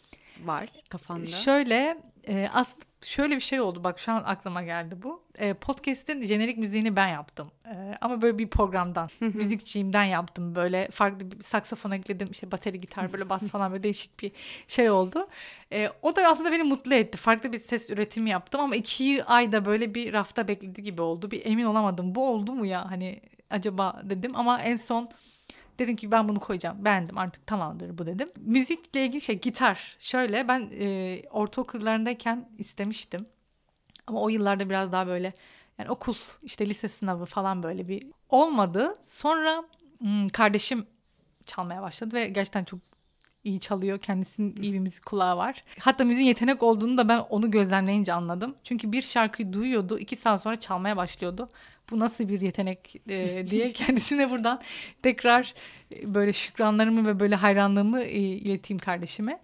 var 0.45 0.69
kafanda? 0.89 1.27
Şöyle 1.27 1.99
e, 2.29 2.49
aslında 2.53 2.85
şöyle 3.03 3.37
bir 3.37 3.41
şey 3.41 3.61
oldu 3.61 3.85
bak 3.85 3.99
şu 3.99 4.12
an 4.12 4.23
aklıma 4.27 4.62
geldi 4.62 5.03
bu. 5.03 5.23
E, 5.38 5.55
podcast'in 5.55 6.23
jenerik 6.23 6.59
müziğini 6.59 6.97
ben 6.97 7.09
yaptım. 7.09 7.51
E, 7.67 7.99
ama 8.01 8.23
böyle 8.23 8.38
bir 8.38 8.49
programdan, 8.49 9.09
müzikçiyimden 9.21 10.05
yaptım. 10.05 10.55
Böyle 10.55 10.88
farklı 10.91 11.31
bir 11.31 11.41
saksafon 11.41 11.91
ekledim, 11.91 12.29
işte 12.31 12.53
bateri, 12.53 12.81
gitar, 12.81 13.12
böyle 13.12 13.29
bas 13.29 13.43
falan 13.51 13.73
böyle 13.73 13.83
değişik 13.83 14.21
bir 14.21 14.33
şey 14.69 14.91
oldu. 14.91 15.29
E, 15.73 15.88
o 16.03 16.17
da 16.17 16.29
aslında 16.29 16.53
beni 16.53 16.62
mutlu 16.62 16.95
etti. 16.95 17.19
Farklı 17.19 17.53
bir 17.53 17.59
ses 17.59 17.91
üretimi 17.91 18.31
yaptım 18.31 18.61
ama 18.61 18.77
iki 18.77 19.25
ayda 19.25 19.64
böyle 19.64 19.95
bir 19.95 20.12
rafta 20.12 20.49
bekledi 20.49 20.83
gibi 20.83 21.03
oldu. 21.03 21.31
Bir 21.31 21.47
emin 21.47 21.64
olamadım. 21.64 22.14
Bu 22.14 22.29
oldu 22.29 22.53
mu 22.53 22.67
ya 22.67 22.91
hani 22.91 23.21
acaba 23.51 24.01
dedim 24.05 24.33
ama 24.35 24.62
en 24.62 24.77
son 24.77 25.11
Dedim 25.79 25.97
ki 25.97 26.11
ben 26.11 26.29
bunu 26.29 26.41
koyacağım. 26.41 26.85
Beğendim 26.85 27.19
artık 27.19 27.47
tamamdır 27.47 27.99
bu 27.99 28.07
dedim. 28.07 28.29
Müzikle 28.37 29.07
ilgili 29.07 29.21
şey 29.21 29.41
gitar. 29.41 29.97
Şöyle 29.99 30.49
ben 30.49 30.71
e, 30.81 31.23
ortaokullarındayken 31.31 32.49
istemiştim. 32.59 33.27
Ama 34.07 34.21
o 34.21 34.29
yıllarda 34.29 34.71
biraz 34.71 34.93
daha 34.93 35.07
böyle 35.07 35.33
yani 35.79 35.91
okul 35.91 36.14
işte 36.43 36.69
lise 36.69 36.88
sınavı 36.88 37.25
falan 37.25 37.62
böyle 37.62 37.88
bir 37.88 38.03
olmadı. 38.29 38.95
Sonra 39.03 39.64
hmm, 39.99 40.29
kardeşim 40.29 40.87
çalmaya 41.47 41.83
başladı 41.83 42.14
ve 42.14 42.29
gerçekten 42.29 42.64
çok 42.64 42.81
iyi 43.45 43.61
çalıyor. 43.61 43.99
Kendisinin 43.99 44.57
iyi 44.62 44.73
bir 44.73 44.79
müzik 44.79 45.07
kulağı 45.07 45.37
var. 45.37 45.64
Hatta 45.81 46.05
müziğin 46.05 46.29
yetenek 46.29 46.62
olduğunu 46.62 46.99
da 46.99 47.09
ben 47.09 47.19
onu 47.19 47.51
gözlemleyince 47.51 48.12
anladım. 48.12 48.55
Çünkü 48.64 48.93
bir 48.93 49.03
şarkıyı 49.03 49.53
duyuyordu. 49.53 49.99
iki 49.99 50.17
saat 50.17 50.43
sonra 50.43 50.61
çalmaya 50.61 50.97
başlıyordu. 50.97 51.49
Bu 51.90 51.98
nasıl 51.98 52.29
bir 52.29 52.40
yetenek 52.40 52.96
e, 53.09 53.46
diye 53.51 53.72
kendisine 53.72 54.31
buradan 54.31 54.61
tekrar 55.03 55.55
e, 55.96 56.14
böyle 56.14 56.33
şükranlarımı 56.33 57.07
ve 57.07 57.20
böyle 57.20 57.35
hayranlığımı 57.35 58.01
e, 58.01 58.18
ileteyim 58.18 58.79
kardeşime. 58.79 59.40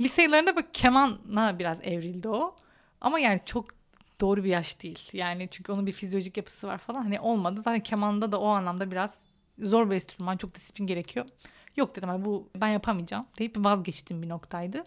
Lise 0.00 0.22
yıllarında 0.22 0.56
böyle 0.56 0.66
kemana 0.72 1.58
biraz 1.58 1.78
evrildi 1.82 2.28
o. 2.28 2.56
Ama 3.00 3.18
yani 3.18 3.40
çok 3.46 3.66
doğru 4.20 4.44
bir 4.44 4.48
yaş 4.48 4.82
değil. 4.82 5.08
Yani 5.12 5.48
çünkü 5.50 5.72
onun 5.72 5.86
bir 5.86 5.92
fizyolojik 5.92 6.36
yapısı 6.36 6.66
var 6.66 6.78
falan. 6.78 7.02
Hani 7.02 7.20
olmadı. 7.20 7.62
Zaten 7.64 7.80
kemanda 7.80 8.32
da 8.32 8.40
o 8.40 8.46
anlamda 8.46 8.90
biraz 8.90 9.18
zor 9.58 9.90
bir 9.90 9.94
enstrüman. 9.94 10.36
Çok 10.36 10.54
disiplin 10.54 10.86
gerekiyor. 10.86 11.26
Yok 11.76 11.96
dedim 11.96 12.24
bu 12.24 12.48
ben 12.56 12.68
yapamayacağım 12.68 13.26
deyip 13.38 13.56
vazgeçtiğim 13.56 14.22
bir 14.22 14.28
noktaydı. 14.28 14.84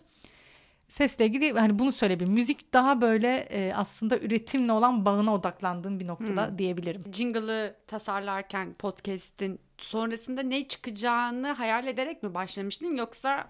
Sesle 0.88 1.26
ilgili 1.26 1.52
hani 1.52 1.80
bunu 1.80 1.92
söyleyebilirim. 1.92 2.34
Müzik 2.34 2.74
daha 2.74 3.02
böyle 3.02 3.38
e, 3.38 3.74
aslında 3.74 4.20
üretimle 4.20 4.72
olan 4.72 5.06
bağına 5.06 5.34
odaklandığım 5.34 6.00
bir 6.00 6.08
noktada 6.08 6.48
hmm. 6.48 6.58
diyebilirim. 6.58 7.04
Jingle'ı 7.14 7.76
tasarlarken 7.88 8.74
podcast'in 8.74 9.60
sonrasında 9.78 10.42
ne 10.42 10.68
çıkacağını 10.68 11.52
hayal 11.52 11.88
ederek 11.88 12.24
mi 12.24 12.34
başlamıştın 12.34 12.96
yoksa? 12.96 13.48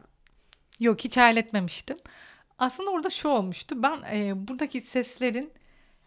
Yok 0.79 0.99
hiç 1.03 1.17
hayal 1.17 1.37
etmemiştim. 1.37 1.97
Aslında 2.57 2.91
orada 2.91 3.09
şu 3.09 3.29
olmuştu. 3.29 3.83
Ben 3.83 4.01
e, 4.13 4.47
buradaki 4.47 4.81
seslerin 4.81 5.51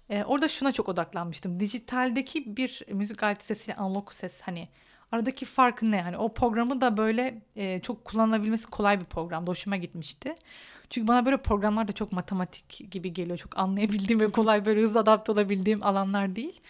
e, 0.08 0.24
orada 0.24 0.48
şuna 0.48 0.72
çok 0.72 0.88
odaklanmıştım. 0.88 1.60
Dijitaldeki 1.60 2.56
bir 2.56 2.82
müzik 2.92 3.22
aleti 3.22 3.46
sesiyle 3.46 3.76
analog 3.76 4.12
ses 4.12 4.40
hani 4.40 4.68
Aradaki 5.12 5.44
fark 5.44 5.82
ne? 5.82 6.02
Hani 6.02 6.16
o 6.16 6.34
programı 6.34 6.80
da 6.80 6.96
böyle 6.96 7.42
e, 7.56 7.80
çok 7.80 8.04
kullanılabilmesi 8.04 8.66
kolay 8.66 9.00
bir 9.00 9.04
programdı. 9.04 9.50
Hoşuma 9.50 9.76
gitmişti. 9.76 10.34
Çünkü 10.90 11.08
bana 11.08 11.26
böyle 11.26 11.36
programlar 11.36 11.88
da 11.88 11.92
çok 11.92 12.12
matematik 12.12 12.90
gibi 12.90 13.12
geliyor. 13.12 13.38
Çok 13.38 13.58
anlayabildiğim 13.58 14.20
ve 14.20 14.30
kolay 14.30 14.66
böyle 14.66 14.82
hızlı 14.82 15.00
adapte 15.00 15.32
olabildiğim 15.32 15.82
alanlar 15.82 16.36
değil. 16.36 16.60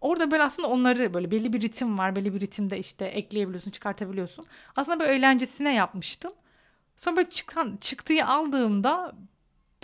Orada 0.00 0.30
böyle 0.30 0.42
aslında 0.42 0.68
onları 0.68 1.14
böyle 1.14 1.30
belli 1.30 1.52
bir 1.52 1.60
ritim 1.60 1.98
var. 1.98 2.16
Belli 2.16 2.34
bir 2.34 2.40
ritimde 2.40 2.78
işte 2.78 3.04
ekleyebiliyorsun, 3.04 3.70
çıkartabiliyorsun. 3.70 4.46
Aslında 4.76 5.00
böyle 5.00 5.12
eğlencesine 5.12 5.74
yapmıştım. 5.74 6.32
Sonra 6.96 7.16
böyle 7.16 7.30
çıkan, 7.30 7.78
çıktığı 7.80 8.24
aldığımda 8.24 9.12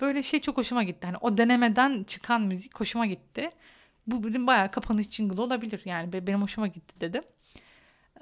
böyle 0.01 0.23
şey 0.23 0.41
çok 0.41 0.57
hoşuma 0.57 0.83
gitti. 0.83 1.07
Hani 1.07 1.17
o 1.21 1.37
denemeden 1.37 2.03
çıkan 2.03 2.41
müzik 2.41 2.79
hoşuma 2.79 3.05
gitti. 3.05 3.49
Bu 4.07 4.23
dedim 4.23 4.47
bayağı 4.47 4.71
kapanış 4.71 5.09
jingle 5.09 5.41
olabilir 5.41 5.81
yani 5.85 6.13
benim 6.27 6.41
hoşuma 6.41 6.67
gitti 6.67 6.95
dedim. 7.01 7.23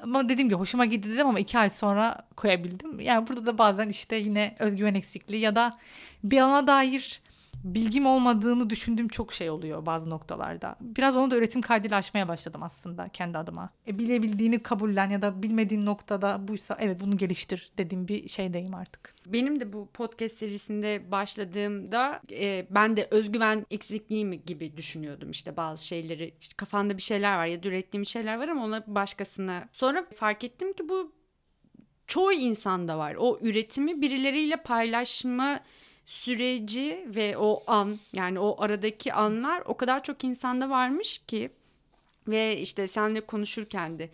Ama 0.04 0.30
dediğim 0.30 0.50
gibi 0.50 0.60
hoşuma 0.60 0.86
gitti 0.86 1.10
dedim 1.10 1.28
ama 1.28 1.39
iki 1.39 1.58
ay 1.58 1.70
sonra 1.70 2.28
koyabildim. 2.36 3.00
Yani 3.00 3.28
burada 3.28 3.46
da 3.46 3.58
bazen 3.58 3.89
işte 3.89 4.16
yine 4.16 4.56
özgüven 4.60 4.94
eksikliği 4.94 5.42
ya 5.42 5.56
da 5.56 5.78
bir 6.24 6.39
alana 6.42 6.68
dair 6.68 7.22
bilgim 7.63 8.06
olmadığını 8.06 8.69
düşündüğüm 8.69 9.08
çok 9.08 9.34
şey 9.34 9.49
oluyor 9.49 9.86
bazı 9.86 10.10
noktalarda. 10.10 10.76
Biraz 10.82 11.15
onu 11.15 11.32
da 11.32 11.38
üretim 11.38 11.62
kaydıyla 11.62 11.97
aşmaya 11.97 12.28
başladım 12.28 12.63
aslında 12.63 13.10
kendi 13.10 13.38
adıma. 13.38 13.69
E, 13.88 13.99
bilebildiğini 13.99 14.60
kabullen 14.60 15.10
ya 15.10 15.21
da 15.21 15.43
bilmediğin 15.43 15.86
noktada 15.86 16.47
buysa 16.47 16.78
evet 16.80 17.02
bunu 17.02 17.17
geliştir 17.17 17.71
dediğim 17.78 18.08
bir 18.08 18.28
şeydeyim 18.28 18.76
artık. 18.76 19.15
Benim 19.26 19.60
de 19.60 19.73
bu 19.73 19.89
podcast 19.93 20.38
serisinde 20.38 21.12
başladığımda 21.12 22.21
e, 22.32 22.67
ben 22.69 22.97
de 22.97 23.08
özgüven 23.12 23.65
eksikliği 23.71 24.26
mi 24.26 24.41
gibi 24.45 24.78
düşünüyordum 24.78 25.32
işte 25.32 25.58
bazı 25.58 25.88
şeyleri. 25.88 26.34
İşte 26.41 26.54
kafanda 26.58 26.97
bir 26.97 27.02
şeyler 27.02 27.38
var 27.38 27.45
ya 27.45 27.63
da 27.63 27.67
ürettiğim 27.67 28.06
şeyler 28.06 28.39
var 28.39 28.47
ama 28.47 28.65
ona 28.65 28.84
başkasına. 28.88 29.69
Sonra 29.71 30.06
fark 30.15 30.43
ettim 30.43 30.73
ki 30.73 30.89
bu 30.89 31.12
çoğu 32.08 32.34
insanda 32.34 32.97
var. 32.97 33.15
O 33.19 33.39
üretimi 33.41 34.02
birileriyle 34.02 34.56
paylaşma 34.56 35.60
süreci 36.06 37.06
ve 37.08 37.38
o 37.38 37.63
an 37.68 38.00
yani 38.13 38.39
o 38.39 38.62
aradaki 38.63 39.13
anlar 39.13 39.63
o 39.66 39.78
kadar 39.78 40.04
çok 40.04 40.24
insanda 40.24 40.70
varmış 40.70 41.18
ki 41.28 41.50
ve 42.28 42.58
işte 42.58 42.88
seninle 42.88 43.22
konuşurken 43.22 44.00
de 44.00 44.10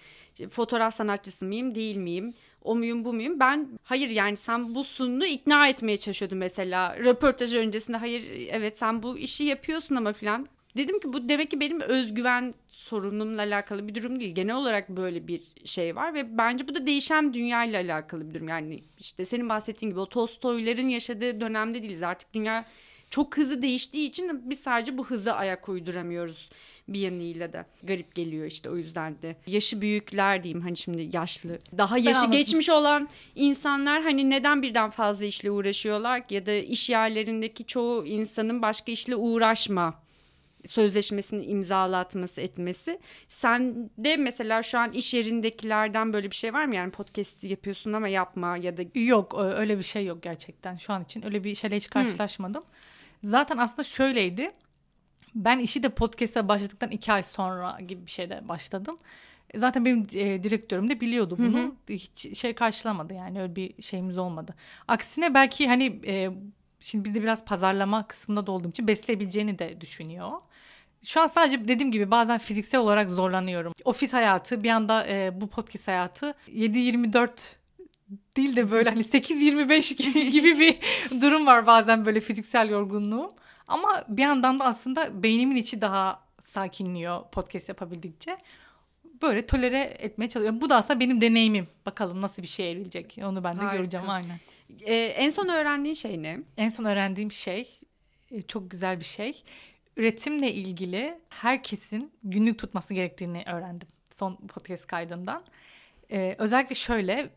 fotoğraf 0.50 0.96
sanatçısı 0.96 1.46
mıyım 1.46 1.76
değil 1.76 1.98
miyim 1.98 2.34
o 2.64 2.76
muyum 2.76 3.06
bu 3.06 3.14
muyum? 3.14 3.40
Ben 3.40 3.68
hayır 3.84 4.10
yani 4.10 4.38
sen 4.38 4.76
bu 4.76 4.84
sununu 4.84 5.26
ikna 5.26 5.68
etmeye 5.68 5.98
çalışıyordun 5.98 6.38
mesela. 6.38 6.98
Röportaj 6.98 7.56
öncesinde 7.56 7.98
hayır 7.98 8.48
evet 8.52 8.78
sen 8.78 9.04
bu 9.04 9.18
işi 9.18 9.44
yapıyorsun 9.44 9.96
ama 9.96 10.14
filan 10.14 10.48
dedim 10.78 11.00
ki 11.00 11.14
bu 11.14 11.30
demek 11.30 11.52
ki 11.52 11.60
benim 11.60 11.82
özgüven 11.82 12.54
sorunumla 12.68 13.42
alakalı 13.42 13.88
bir 13.88 13.96
durum 13.96 14.20
değil. 14.20 14.36
Genel 14.36 14.56
olarak 14.56 14.90
böyle 14.90 15.28
bir 15.28 15.42
şey 15.66 15.96
var 15.96 16.14
ve 16.14 16.38
bence 16.38 16.68
bu 16.68 16.76
da 16.76 16.88
değişen 16.88 17.34
dünya 17.34 17.64
ile 17.66 17.78
alakalı 17.78 18.30
bir 18.30 18.34
durum. 18.34 18.48
Yani 18.48 18.84
işte 19.00 19.26
senin 19.26 19.50
bahsettiğin 19.50 19.90
gibi 19.90 20.00
o 20.00 20.06
Tolstoyların 20.06 20.90
yaşadığı 20.90 21.42
dönemde 21.42 21.82
değiliz. 21.82 22.04
Artık 22.04 22.34
dünya 22.34 22.66
çok 23.10 23.38
hızlı 23.38 23.62
değiştiği 23.62 24.10
için 24.10 24.50
biz 24.50 24.60
sadece 24.60 24.98
bu 24.98 25.06
hıza 25.06 25.34
ayak 25.34 25.70
uyduramıyoruz 25.70 26.50
bir 26.88 27.00
yanıyla 27.00 27.54
da 27.54 27.66
garip 27.84 28.16
geliyor 28.16 28.46
işte 28.46 28.70
o 28.70 28.76
yüzden 28.76 29.22
de. 29.22 29.36
Yaşı 29.48 29.82
büyükler 29.82 30.44
diyeyim 30.44 30.62
hani 30.62 30.78
şimdi 30.78 31.10
yaşlı 31.14 31.60
daha 31.78 31.98
yaşı 31.98 32.26
geçmiş 32.32 32.70
olan 32.70 33.10
insanlar 33.36 34.04
hani 34.04 34.30
neden 34.30 34.62
birden 34.62 34.90
fazla 34.90 35.26
işle 35.26 35.52
uğraşıyorlar 35.52 36.24
ya 36.30 36.46
da 36.46 36.52
iş 36.52 36.90
yerlerindeki 36.90 37.66
çoğu 37.66 38.06
insanın 38.06 38.62
başka 38.62 38.92
işle 38.92 39.16
uğraşma 39.16 40.09
sözleşmesini 40.68 41.46
imzalatması 41.46 42.42
etmesi. 42.42 43.00
Sen 43.30 43.90
de 43.98 44.18
mesela 44.18 44.64
şu 44.64 44.80
an 44.80 44.92
iş 44.92 45.14
yerindekilerden 45.14 46.14
böyle 46.14 46.32
bir 46.32 46.36
şey 46.36 46.54
var 46.54 46.66
mı? 46.66 46.76
Yani 46.76 46.92
podcast 46.92 47.44
yapıyorsun 47.44 47.94
ama 47.94 48.08
yapma 48.08 48.58
ya 48.58 48.78
da... 48.78 48.82
Yok 48.96 49.36
öyle 49.40 49.78
bir 49.78 49.84
şey 49.84 50.06
yok 50.06 50.24
gerçekten 50.24 50.76
şu 50.76 50.94
an 50.94 51.04
için. 51.04 51.26
Öyle 51.26 51.44
bir 51.44 51.56
şeyle 51.56 51.76
hiç 51.76 51.90
karşılaşmadım. 51.90 52.64
Hmm. 52.64 53.30
Zaten 53.30 53.58
aslında 53.58 53.84
şöyleydi. 53.84 54.52
Ben 55.36 55.60
işi 55.60 55.84
de 55.84 55.90
podcast'a 55.90 56.48
başladıktan 56.48 56.92
iki 56.92 57.12
ay 57.12 57.24
sonra 57.24 57.78
gibi 57.88 58.06
bir 58.06 58.12
şeyde 58.12 58.48
başladım. 58.48 58.98
Zaten 59.56 59.86
benim 59.86 60.08
e, 60.14 60.44
direktörüm 60.44 60.90
de 60.90 61.02
biliyordu 61.02 61.36
bunu. 61.38 61.58
Hı 61.58 61.64
hı. 61.64 61.94
Hiç 61.94 62.38
şey 62.38 62.54
karşılamadı 62.54 63.14
yani 63.14 63.42
öyle 63.42 63.56
bir 63.56 63.82
şeyimiz 63.82 64.18
olmadı. 64.18 64.56
Aksine 64.88 65.34
belki 65.34 65.68
hani 65.68 66.02
e, 66.06 66.30
şimdi 66.80 67.06
bizde 67.06 67.22
biraz 67.22 67.46
pazarlama 67.46 68.08
kısmında 68.08 68.48
da 68.48 68.52
olduğum 68.52 68.70
için 68.70 68.88
besleyebileceğini 68.88 69.60
de 69.60 69.82
düşünüyor. 69.82 70.32
Şu 71.04 71.22
an 71.22 71.28
sadece 71.28 71.68
dediğim 71.68 71.92
gibi 71.92 72.12
bazen 72.12 72.38
fiziksel 72.38 72.82
olarak 72.82 73.10
zorlanıyorum. 73.12 73.74
Ofis 73.86 74.14
hayatı 74.14 74.64
bir 74.64 74.70
anda 74.70 75.08
e, 75.08 75.42
bu 75.42 75.48
podcast 75.50 75.88
hayatı 75.88 76.34
7-24 76.48 77.30
değil 78.38 78.56
de 78.56 78.72
böyle 78.72 78.90
hani 78.90 79.02
8-25 79.02 80.30
gibi 80.30 80.60
bir 80.60 80.78
durum 81.22 81.46
var 81.46 81.68
bazen 81.68 82.06
böyle 82.06 82.22
fiziksel 82.22 82.70
yorgunluğum. 82.70 83.32
Ama 83.68 84.06
bir 84.08 84.22
yandan 84.22 84.60
da 84.60 84.66
aslında 84.66 85.24
beynimin 85.24 85.56
içi 85.56 85.82
daha 85.82 86.24
sakinliyor 86.42 87.24
podcast 87.32 87.70
yapabildikçe. 87.70 88.38
Böyle 89.22 89.46
tolere 89.46 89.80
etmeye 90.00 90.30
çalışıyorum. 90.30 90.62
Bu 90.62 90.70
da 90.70 90.76
aslında 90.76 91.00
benim 91.00 91.22
deneyimim. 91.22 91.68
Bakalım 91.86 92.22
nasıl 92.22 92.42
bir 92.42 92.48
şey 92.48 92.72
evrilecek. 92.72 93.18
Onu 93.24 93.44
ben 93.44 93.56
de 93.58 93.62
Harika. 93.62 93.78
göreceğim 93.78 94.10
aynen. 94.10 94.40
Ee, 94.82 94.96
en 94.96 95.30
son 95.30 95.48
öğrendiğin 95.48 95.94
şey 95.94 96.24
ne? 96.24 96.40
En 96.58 96.70
son 96.70 96.86
öğrendiğim 96.86 97.32
şey 97.32 97.80
e, 98.32 98.42
çok 98.42 98.72
güzel 98.72 99.00
bir 99.00 99.06
şey 99.06 99.44
üretimle 99.98 100.54
ilgili 100.54 101.20
herkesin 101.30 102.12
günlük 102.24 102.60
tutması 102.60 102.94
gerektiğini 102.94 103.44
öğrendim 103.48 103.88
son 104.12 104.36
podcast 104.36 104.88
kaydından. 104.88 105.44
Ee, 106.12 106.36
özellikle 106.38 106.76
şöyle 106.76 107.30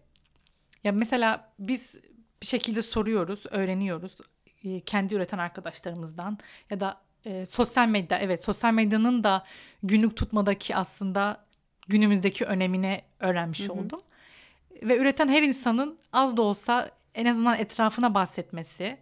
ya 0.85 0.93
mesela 0.93 1.53
biz 1.59 1.95
bir 2.43 2.47
şekilde 2.47 2.83
soruyoruz, 2.83 3.43
öğreniyoruz 3.51 4.17
e, 4.65 4.81
kendi 4.81 5.15
üreten 5.15 5.39
arkadaşlarımızdan 5.39 6.39
ya 6.71 6.81
da 6.81 7.01
e, 7.25 7.47
sosyal 7.47 7.89
medya 7.89 8.19
evet 8.19 8.45
sosyal 8.45 8.73
medyanın 8.73 9.25
da 9.25 9.45
günlük 9.83 10.17
tutmadaki 10.17 10.77
aslında 10.77 11.45
günümüzdeki 11.89 12.45
önemine 12.45 13.03
öğrenmiş 13.21 13.61
hı 13.61 13.65
hı. 13.65 13.73
oldum. 13.73 14.01
Ve 14.83 14.97
üreten 14.97 15.29
her 15.29 15.43
insanın 15.43 15.99
az 16.13 16.37
da 16.37 16.43
olsa 16.43 16.91
en 17.15 17.27
azından 17.27 17.59
etrafına 17.59 18.15
bahsetmesi, 18.15 18.99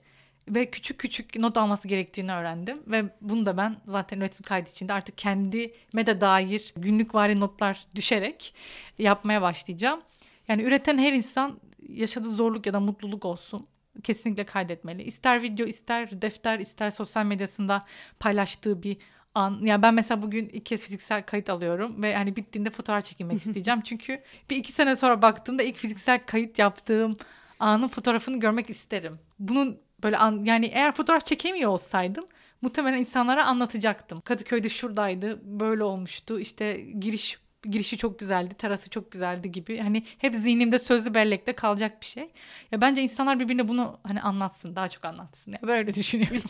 ve 0.50 0.70
küçük 0.70 0.98
küçük 0.98 1.36
not 1.36 1.56
alması 1.56 1.88
gerektiğini 1.88 2.32
öğrendim. 2.32 2.82
Ve 2.86 3.04
bunu 3.20 3.46
da 3.46 3.56
ben 3.56 3.76
zaten 3.86 4.20
üretim 4.20 4.42
kaydı 4.42 4.70
içinde 4.70 4.92
artık 4.92 5.18
kendime 5.18 6.06
de 6.06 6.20
dair 6.20 6.72
günlük 6.76 7.14
vari 7.14 7.40
notlar 7.40 7.86
düşerek 7.94 8.54
yapmaya 8.98 9.42
başlayacağım. 9.42 10.00
Yani 10.48 10.62
üreten 10.62 10.98
her 10.98 11.12
insan 11.12 11.60
yaşadığı 11.88 12.34
zorluk 12.34 12.66
ya 12.66 12.72
da 12.72 12.80
mutluluk 12.80 13.24
olsun 13.24 13.66
kesinlikle 14.02 14.44
kaydetmeli. 14.44 15.02
İster 15.02 15.42
video, 15.42 15.66
ister 15.66 16.22
defter, 16.22 16.58
ister 16.58 16.90
sosyal 16.90 17.24
medyasında 17.24 17.84
paylaştığı 18.20 18.82
bir 18.82 18.96
an. 19.34 19.58
Ya 19.60 19.66
yani 19.66 19.82
ben 19.82 19.94
mesela 19.94 20.22
bugün 20.22 20.48
ilk 20.48 20.66
kez 20.66 20.82
fiziksel 20.82 21.22
kayıt 21.22 21.50
alıyorum 21.50 22.02
ve 22.02 22.14
hani 22.14 22.36
bittiğinde 22.36 22.70
fotoğraf 22.70 23.04
çekilmek 23.04 23.36
isteyeceğim. 23.46 23.80
Çünkü 23.80 24.22
bir 24.50 24.56
iki 24.56 24.72
sene 24.72 24.96
sonra 24.96 25.22
baktığımda 25.22 25.62
ilk 25.62 25.76
fiziksel 25.76 26.20
kayıt 26.26 26.58
yaptığım 26.58 27.16
anın 27.58 27.88
fotoğrafını 27.88 28.40
görmek 28.40 28.70
isterim. 28.70 29.18
Bunun 29.38 29.80
Böyle 30.02 30.16
an, 30.16 30.42
yani 30.44 30.66
eğer 30.66 30.92
fotoğraf 30.92 31.26
çekemiyor 31.26 31.70
olsaydım 31.70 32.24
muhtemelen 32.62 32.98
insanlara 32.98 33.44
anlatacaktım. 33.46 34.20
Kadıköy'de 34.20 34.68
şuradaydı, 34.68 35.40
böyle 35.60 35.84
olmuştu. 35.84 36.40
İşte 36.40 36.80
giriş 36.80 37.38
girişi 37.62 37.96
çok 37.96 38.18
güzeldi, 38.18 38.54
terası 38.54 38.90
çok 38.90 39.12
güzeldi 39.12 39.52
gibi. 39.52 39.78
Hani 39.78 40.06
hep 40.18 40.34
zihnimde 40.34 40.78
sözlü 40.78 41.14
bellekte 41.14 41.52
kalacak 41.52 42.00
bir 42.00 42.06
şey. 42.06 42.30
Ya 42.72 42.80
bence 42.80 43.02
insanlar 43.02 43.40
birbirine 43.40 43.68
bunu 43.68 43.98
hani 44.06 44.22
anlatsın, 44.22 44.76
daha 44.76 44.88
çok 44.88 45.04
anlatsın. 45.04 45.52
Ya 45.52 45.58
böyle 45.62 45.94
düşünüyorum. 45.94 46.42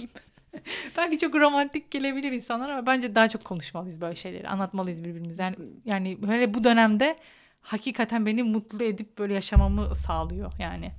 Belki 0.97 1.19
çok 1.19 1.35
romantik 1.35 1.91
gelebilir 1.91 2.33
insanlar 2.33 2.71
ama 2.71 2.87
bence 2.87 3.15
daha 3.15 3.29
çok 3.29 3.45
konuşmalıyız 3.45 4.01
böyle 4.01 4.15
şeyleri. 4.15 4.49
Anlatmalıyız 4.49 5.05
birbirimize. 5.05 5.43
Yani 5.43 5.57
yani 5.85 6.23
böyle 6.23 6.55
bu 6.55 6.65
dönemde 6.65 7.17
hakikaten 7.61 8.27
beni 8.27 8.43
mutlu 8.43 8.85
edip 8.85 9.19
böyle 9.19 9.35
yaşamamı 9.35 9.95
sağlıyor 9.95 10.53
yani 10.59 10.93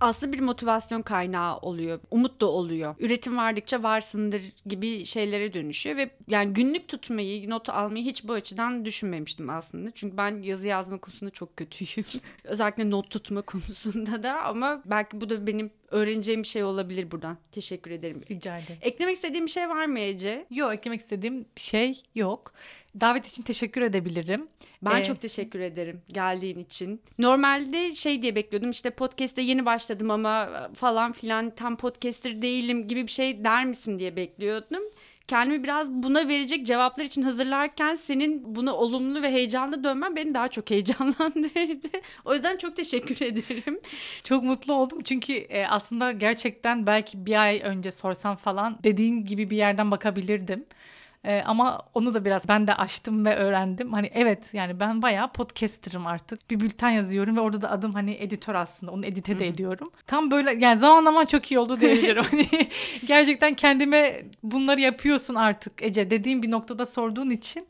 aslında 0.00 0.32
bir 0.32 0.40
motivasyon 0.40 1.02
kaynağı 1.02 1.56
oluyor. 1.56 2.00
Umut 2.10 2.40
da 2.40 2.46
oluyor. 2.46 2.94
Üretim 2.98 3.36
vardıkça 3.36 3.82
varsındır 3.82 4.42
gibi 4.66 5.06
şeylere 5.06 5.54
dönüşüyor 5.54 5.96
ve 5.96 6.10
yani 6.28 6.52
günlük 6.52 6.88
tutmayı, 6.88 7.50
not 7.50 7.68
almayı 7.68 8.04
hiç 8.04 8.28
bu 8.28 8.32
açıdan 8.32 8.84
düşünmemiştim 8.84 9.50
aslında. 9.50 9.90
Çünkü 9.94 10.16
ben 10.16 10.42
yazı 10.42 10.66
yazma 10.66 10.98
konusunda 10.98 11.30
çok 11.30 11.56
kötüyüm. 11.56 12.06
Özellikle 12.44 12.90
not 12.90 13.10
tutma 13.10 13.42
konusunda 13.42 14.22
da 14.22 14.42
ama 14.42 14.82
belki 14.84 15.20
bu 15.20 15.30
da 15.30 15.46
benim 15.46 15.70
öğreneceğim 15.90 16.42
bir 16.42 16.48
şey 16.48 16.64
olabilir 16.64 17.10
buradan. 17.10 17.38
Teşekkür 17.52 17.90
ederim. 17.90 18.22
Rica 18.30 18.58
ederim. 18.58 18.78
Eklemek 18.82 19.16
istediğim 19.16 19.46
bir 19.46 19.50
şey 19.50 19.68
var 19.68 19.86
mı 19.86 19.98
Ece? 19.98 20.46
Yok 20.50 20.74
eklemek 20.74 21.00
istediğim 21.00 21.46
bir 21.56 21.60
şey 21.60 22.02
yok. 22.14 22.52
Davet 23.00 23.26
için 23.26 23.42
teşekkür 23.42 23.82
edebilirim. 23.82 24.48
Ben 24.82 25.00
ee, 25.00 25.04
çok 25.04 25.20
teşekkür 25.20 25.60
ederim 25.60 26.02
geldiğin 26.08 26.58
için. 26.58 27.02
Normalde 27.18 27.94
şey 27.94 28.22
diye 28.22 28.34
bekliyordum 28.34 28.70
işte 28.70 28.90
podcast'te 28.90 29.42
yeni 29.42 29.66
başladım 29.66 30.10
ama 30.10 30.70
falan 30.74 31.12
filan 31.12 31.50
tam 31.50 31.76
podcaster 31.76 32.42
değilim 32.42 32.88
gibi 32.88 33.06
bir 33.06 33.12
şey 33.12 33.44
der 33.44 33.66
misin 33.66 33.98
diye 33.98 34.16
bekliyordum 34.16 34.82
kendimi 35.30 35.62
biraz 35.62 35.90
buna 35.90 36.28
verecek 36.28 36.66
cevaplar 36.66 37.04
için 37.04 37.22
hazırlarken 37.22 37.94
senin 37.94 38.54
buna 38.54 38.74
olumlu 38.74 39.22
ve 39.22 39.32
heyecanlı 39.32 39.84
dönmen 39.84 40.16
beni 40.16 40.34
daha 40.34 40.48
çok 40.48 40.70
heyecanlandırdı. 40.70 41.88
O 42.24 42.34
yüzden 42.34 42.56
çok 42.56 42.76
teşekkür 42.76 43.26
ederim. 43.26 43.80
Çok 44.24 44.42
mutlu 44.42 44.72
oldum 44.74 45.00
çünkü 45.04 45.32
e, 45.32 45.66
aslında 45.66 46.12
gerçekten 46.12 46.86
belki 46.86 47.26
bir 47.26 47.42
ay 47.42 47.60
önce 47.64 47.90
sorsam 47.90 48.36
falan 48.36 48.78
dediğin 48.84 49.24
gibi 49.24 49.50
bir 49.50 49.56
yerden 49.56 49.90
bakabilirdim. 49.90 50.64
E, 51.24 51.42
ama 51.42 51.78
onu 51.94 52.14
da 52.14 52.24
biraz 52.24 52.48
ben 52.48 52.66
de 52.66 52.74
açtım 52.74 53.24
ve 53.24 53.36
öğrendim. 53.36 53.92
Hani 53.92 54.10
evet 54.14 54.54
yani 54.54 54.80
ben 54.80 55.02
bayağı 55.02 55.32
podcaster'ım 55.32 56.06
artık. 56.06 56.50
Bir 56.50 56.60
bülten 56.60 56.90
yazıyorum 56.90 57.36
ve 57.36 57.40
orada 57.40 57.62
da 57.62 57.70
adım 57.70 57.94
hani 57.94 58.16
editör 58.20 58.54
aslında. 58.54 58.92
Onu 58.92 59.06
edite 59.06 59.38
de 59.38 59.46
ediyorum. 59.46 59.90
Tam 60.06 60.30
böyle 60.30 60.64
yani 60.64 60.78
zaman 60.78 61.04
zaman 61.04 61.24
çok 61.24 61.50
iyi 61.50 61.58
oldu 61.58 61.80
diyebilirim. 61.80 62.24
hani 62.30 62.46
gerçekten 63.06 63.54
kendime 63.54 64.24
bunları 64.42 64.80
yapıyorsun 64.80 65.34
artık 65.34 65.82
Ece 65.82 66.10
dediğim 66.10 66.42
bir 66.42 66.50
noktada 66.50 66.86
sorduğun 66.86 67.30
için 67.30 67.66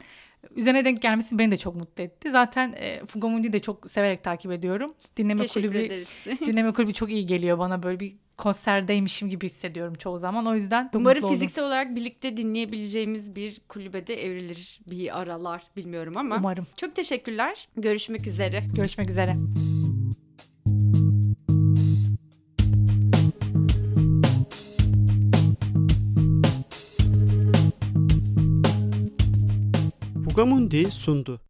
üzerine 0.57 0.85
denk 0.85 1.03
gelmesi 1.03 1.39
beni 1.39 1.53
de 1.53 1.57
çok 1.57 1.75
mutlu 1.77 2.05
etti. 2.05 2.31
Zaten 2.31 2.73
e, 2.77 3.07
Fugamundi'yi 3.07 3.53
de 3.53 3.61
çok 3.61 3.91
severek 3.91 4.25
takip 4.25 4.53
ediyorum. 4.53 4.95
Dinleme 5.17 5.41
Teşekkür 5.41 5.69
kulübü 5.69 5.85
ederiz. 5.85 6.09
dinleme 6.47 6.73
kulübü 6.73 6.93
çok 6.93 7.11
iyi 7.11 7.27
geliyor 7.27 7.59
bana 7.59 7.83
böyle 7.83 8.01
bir 8.01 8.13
konserdeymişim 8.39 9.31
gibi 9.31 9.47
hissediyorum 9.47 9.95
çoğu 9.95 10.19
zaman. 10.19 10.47
O 10.47 10.55
yüzden 10.55 10.85
çok 10.85 10.95
Umarım 10.95 11.17
mutlu 11.17 11.27
oldum. 11.27 11.35
fiziksel 11.41 11.65
olarak 11.65 11.97
birlikte 11.97 12.37
dinleyebileceğimiz 12.37 13.37
bir 13.37 13.61
kulübede 13.69 14.25
evrilir 14.25 14.81
bir 14.87 15.21
aralar 15.21 15.63
bilmiyorum 15.77 16.15
ama. 16.17 16.37
Umarım. 16.37 16.67
Çok 16.77 16.97
teşekkürler. 16.97 17.69
Görüşmek 17.77 18.27
üzere. 18.27 18.63
Görüşmek 18.77 19.11
üzere. 19.11 19.37
Fugamundi 30.31 30.87
sundu. 30.91 31.41